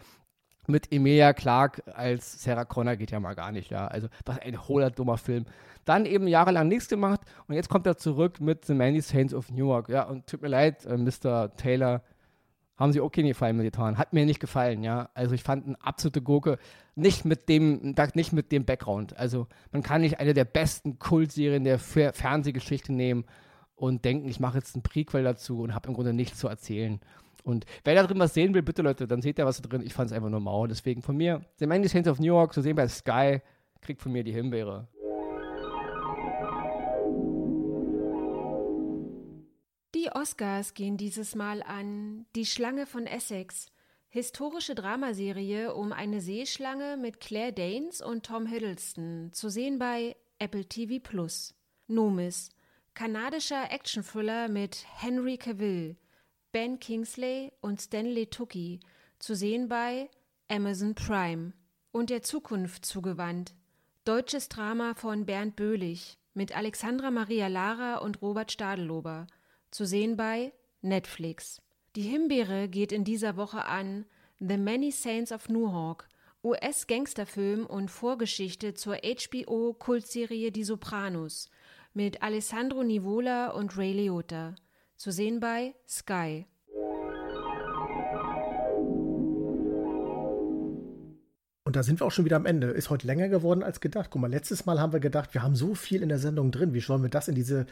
mit 0.68 0.92
Emilia 0.92 1.34
Clark 1.34 1.84
als 1.94 2.44
Sarah 2.44 2.66
Connor 2.66 2.96
geht 2.96 3.12
ja 3.12 3.20
mal 3.20 3.34
gar 3.34 3.52
nicht, 3.52 3.72
ja. 3.72 3.88
Also, 3.88 4.08
was 4.26 4.40
ein 4.40 4.68
hohler, 4.68 4.92
dummer 4.92 5.18
Film. 5.18 5.46
Dann 5.86 6.06
eben 6.06 6.28
jahrelang 6.28 6.68
nichts 6.68 6.88
gemacht 6.88 7.22
und 7.48 7.56
jetzt 7.56 7.70
kommt 7.70 7.88
er 7.88 7.98
zurück 7.98 8.40
mit 8.40 8.66
The 8.66 8.74
Many 8.74 9.02
Saints 9.02 9.34
of 9.34 9.50
Newark, 9.50 9.90
ja. 9.90 10.04
Und 10.04 10.28
tut 10.28 10.42
mir 10.42 10.50
leid, 10.50 10.86
äh, 10.86 10.98
Mr. 10.98 11.56
Taylor, 11.56 12.04
haben 12.80 12.94
sie 12.94 13.02
okay 13.02 13.24
gefallen 13.24 13.58
mit 13.58 13.66
getan. 13.66 13.98
Hat 13.98 14.14
mir 14.14 14.26
nicht 14.26 14.40
gefallen, 14.40 14.84
ja. 14.84 15.10
Also 15.14 15.36
ich 15.36 15.44
fand 15.44 15.68
eine 15.68 15.82
absolute 15.82 16.22
Gurke. 16.22 16.58
Nicht 16.96 17.26
mit 17.26 17.50
dem, 17.50 17.94
nicht 18.14 18.32
mit 18.32 18.54
dem 18.54 18.64
Background. 18.64 19.18
Also 19.18 19.48
man 19.72 19.84
kann 19.84 20.02
nicht 20.02 20.20
eine 20.20 20.34
der 20.34 20.46
besten 20.46 20.98
Kultserien 20.98 21.66
der 21.66 21.78
Fernsehgeschichte 21.78 22.94
nehmen 22.94 23.26
und 23.76 24.06
denken, 24.06 24.30
ich 24.30 24.40
mache 24.40 24.58
jetzt 24.58 24.78
ein 24.78 24.82
Prequel 24.82 25.24
dazu 25.24 25.62
und 25.62 25.76
habe 25.76 25.90
im 25.90 25.94
Grunde 25.94 26.14
nichts 26.14 26.40
zu 26.40 26.48
erzählen. 26.48 27.02
Und 27.44 27.66
wer 27.84 27.96
da 27.96 28.04
drin 28.04 28.20
was 28.20 28.34
sehen 28.34 28.54
will, 28.54 28.62
bitte 28.62 28.82
Leute, 28.82 29.08
dann 29.08 29.22
seht 29.22 29.40
ihr 29.40 29.46
was 29.46 29.62
da 29.62 29.68
drin. 29.68 29.82
Ich 29.82 29.94
fand 29.94 30.10
es 30.12 30.16
einfach 30.16 30.30
nur 30.30 30.40
mau. 30.40 30.68
Deswegen 30.68 31.02
von 31.02 31.18
mir, 31.18 31.46
The 31.58 31.68
Many 31.68 31.88
Saints 31.88 32.10
of 32.10 32.20
New 32.20 32.26
York, 32.26 32.54
zu 32.54 32.62
sehen 32.62 32.76
bei 32.76 32.88
Sky, 32.88 33.42
kriegt 33.82 34.02
von 34.02 34.12
mir 34.12 34.24
die 34.24 34.34
Himbeere. 34.34 34.88
Die 39.96 40.12
Oscars 40.12 40.74
gehen 40.76 40.98
dieses 40.98 41.36
Mal 41.36 41.64
an 41.64 42.26
Die 42.36 42.46
Schlange 42.46 42.86
von 42.86 43.06
Essex, 43.06 43.68
historische 44.08 44.76
Dramaserie 44.76 45.74
um 45.74 45.92
eine 45.94 46.22
Seeschlange 46.22 46.98
mit 46.98 47.20
Claire 47.20 47.52
Danes 47.52 48.02
und 48.02 48.26
Tom 48.26 48.46
Hiddleston, 48.46 49.32
zu 49.34 49.50
sehen 49.50 49.80
bei 49.80 50.16
Apple 50.38 50.66
TV 50.66 51.00
Plus. 51.02 51.56
Nomis, 51.88 52.50
kanadischer 52.94 53.72
Actionthriller 53.72 54.48
mit 54.48 54.86
Henry 55.02 55.38
Cavill, 55.38 55.98
Ben 56.52 56.80
Kingsley 56.80 57.52
und 57.62 57.80
Stanley 57.80 58.26
Tucci, 58.26 58.80
zu 59.20 59.36
sehen 59.36 59.70
bei 59.70 60.10
Amazon 60.48 60.96
Prime. 60.96 61.54
Und 61.92 62.10
der 62.10 62.24
Zukunft 62.24 62.86
zugewandt, 62.86 63.54
deutsches 64.04 64.50
Drama 64.50 64.96
von 64.96 65.28
Bernd 65.28 65.56
Böhlich 65.56 66.18
mit 66.34 66.58
Alexandra 66.58 67.12
Maria 67.12 67.48
Lara 67.48 67.98
und 67.98 68.24
Robert 68.24 68.52
Stadelober, 68.52 69.28
zu 69.70 69.86
sehen 69.86 70.18
bei 70.18 70.52
Netflix. 70.82 71.62
Die 71.96 72.02
Himbeere 72.02 72.68
geht 72.68 72.92
in 72.92 73.04
dieser 73.04 73.38
Woche 73.38 73.66
an 73.66 74.06
The 74.40 74.58
Many 74.58 74.92
Saints 74.92 75.32
of 75.32 75.50
Newhawk, 75.50 76.08
US-Gangsterfilm 76.44 77.68
und 77.68 77.92
Vorgeschichte 77.92 78.74
zur 78.74 78.96
HBO-Kultserie 78.96 80.52
Die 80.52 80.64
Sopranos 80.64 81.50
mit 81.94 82.24
Alessandro 82.24 82.84
Nivola 82.84 83.50
und 83.52 83.78
Ray 83.78 83.94
Liotta. 83.94 84.56
Zu 85.00 85.14
sehen 85.14 85.40
bei 85.40 85.76
Sky. 85.88 86.46
Und 91.64 91.78
da 91.78 91.84
sind 91.84 92.02
wir 92.02 92.06
auch 92.06 92.12
schon 92.12 92.26
wieder 92.26 92.36
am 92.36 92.46
Ende. 92.46 92.68
Ist 92.72 92.90
heute 92.90 93.08
länger 93.08 93.30
geworden 93.30 93.64
als 93.64 93.80
gedacht. 93.80 94.10
Guck 94.12 94.22
mal, 94.22 94.30
letztes 94.30 94.66
Mal 94.66 94.78
haben 94.78 94.92
wir 94.92 95.00
gedacht, 95.00 95.34
wir 95.34 95.42
haben 95.42 95.56
so 95.56 95.74
viel 95.74 96.04
in 96.04 96.10
der 96.10 96.20
Sendung 96.20 96.52
drin. 96.52 96.74
Wie 96.74 96.82
sollen 96.82 97.02
wir 97.02 97.10
das 97.10 97.30
in 97.30 97.36
diese 97.36 97.66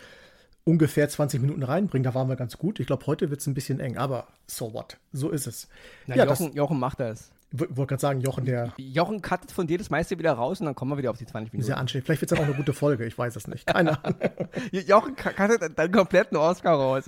ungefähr 0.63 1.09
20 1.09 1.41
Minuten 1.41 1.63
reinbringen? 1.63 2.05
Da 2.05 2.13
waren 2.13 2.29
wir 2.29 2.37
ganz 2.37 2.57
gut. 2.57 2.79
Ich 2.79 2.87
glaube, 2.87 3.05
heute 3.07 3.29
wird 3.29 3.41
es 3.41 3.47
ein 3.47 3.53
bisschen 3.53 3.81
eng, 3.81 3.97
aber 3.97 4.29
so 4.45 4.73
what? 4.73 4.97
So 5.11 5.29
ist 5.29 5.47
es. 5.47 5.67
Na, 6.05 6.15
ja, 6.15 6.23
Jochen, 6.23 6.53
Jochen 6.53 6.79
macht 6.79 7.01
das. 7.01 7.29
Wollte 7.51 7.87
gerade 7.87 8.01
sagen, 8.01 8.19
Jochen, 8.19 8.43
der. 8.43 8.73
Jochen 8.77 9.21
cuttet 9.21 9.51
von 9.53 9.67
dir 9.67 9.77
das 9.77 9.89
meiste 9.89 10.19
wieder 10.19 10.33
raus 10.33 10.59
und 10.59 10.65
dann 10.65 10.75
kommen 10.75 10.91
wir 10.91 10.97
wieder 10.97 11.11
auf 11.11 11.17
die 11.17 11.25
20 11.25 11.53
Minuten. 11.53 11.65
Sehr 11.65 11.77
anstrengend. 11.77 12.05
Vielleicht 12.05 12.21
wird 12.21 12.31
es 12.31 12.37
dann 12.37 12.43
auch 12.43 12.49
eine 12.49 12.57
gute 12.57 12.73
Folge, 12.73 13.05
ich 13.05 13.17
weiß 13.17 13.37
es 13.37 13.47
nicht. 13.47 13.65
Keine 13.65 14.03
Ahnung. 14.03 14.19
Jochen 14.71 15.15
cuttet 15.15 15.79
dann 15.79 15.91
kompletten 15.91 16.35
Oscar 16.35 16.73
raus. 16.73 17.05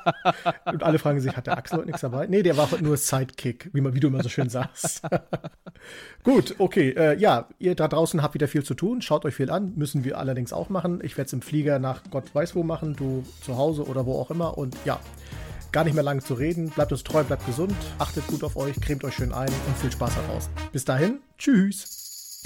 und 0.66 0.82
alle 0.82 0.98
fragen 0.98 1.20
sich, 1.20 1.34
hat 1.34 1.46
der 1.46 1.56
Axel 1.56 1.78
heute 1.78 1.86
nichts 1.86 2.02
dabei? 2.02 2.26
Nee, 2.26 2.42
der 2.42 2.58
war 2.58 2.68
nur 2.82 2.98
Sidekick, 2.98 3.70
wie, 3.72 3.80
man, 3.80 3.94
wie 3.94 4.00
du 4.00 4.08
immer 4.08 4.22
so 4.22 4.28
schön 4.28 4.50
sagst. 4.50 5.02
Gut, 6.24 6.56
okay. 6.58 6.90
Äh, 6.90 7.18
ja, 7.18 7.48
ihr 7.58 7.74
da 7.74 7.88
draußen 7.88 8.22
habt 8.22 8.34
wieder 8.34 8.48
viel 8.48 8.62
zu 8.62 8.74
tun. 8.74 9.00
Schaut 9.00 9.24
euch 9.24 9.34
viel 9.34 9.50
an. 9.50 9.72
Müssen 9.76 10.04
wir 10.04 10.18
allerdings 10.18 10.52
auch 10.52 10.68
machen. 10.68 11.00
Ich 11.02 11.16
werde 11.16 11.26
es 11.26 11.32
im 11.32 11.40
Flieger 11.40 11.78
nach 11.78 12.02
Gott 12.10 12.34
weiß 12.34 12.54
wo 12.54 12.62
machen. 12.62 12.96
Du 12.96 13.24
zu 13.40 13.56
Hause 13.56 13.86
oder 13.86 14.04
wo 14.04 14.20
auch 14.20 14.30
immer. 14.30 14.58
Und 14.58 14.76
ja, 14.84 15.00
gar 15.72 15.84
nicht 15.84 15.94
mehr 15.94 16.02
lange 16.02 16.22
zu 16.22 16.34
reden. 16.34 16.70
Bleibt 16.70 16.92
uns 16.92 17.04
treu, 17.04 17.22
bleibt 17.24 17.46
gesund, 17.46 17.74
achtet 17.98 18.26
gut 18.26 18.44
auf 18.44 18.56
euch, 18.56 18.80
cremt 18.80 19.04
euch 19.04 19.14
schön 19.14 19.32
ein 19.32 19.52
und 19.66 19.78
viel 19.78 19.92
Spaß 19.92 20.12
daraus. 20.14 20.50
Bis 20.72 20.84
dahin, 20.84 21.20
tschüss. 21.38 22.40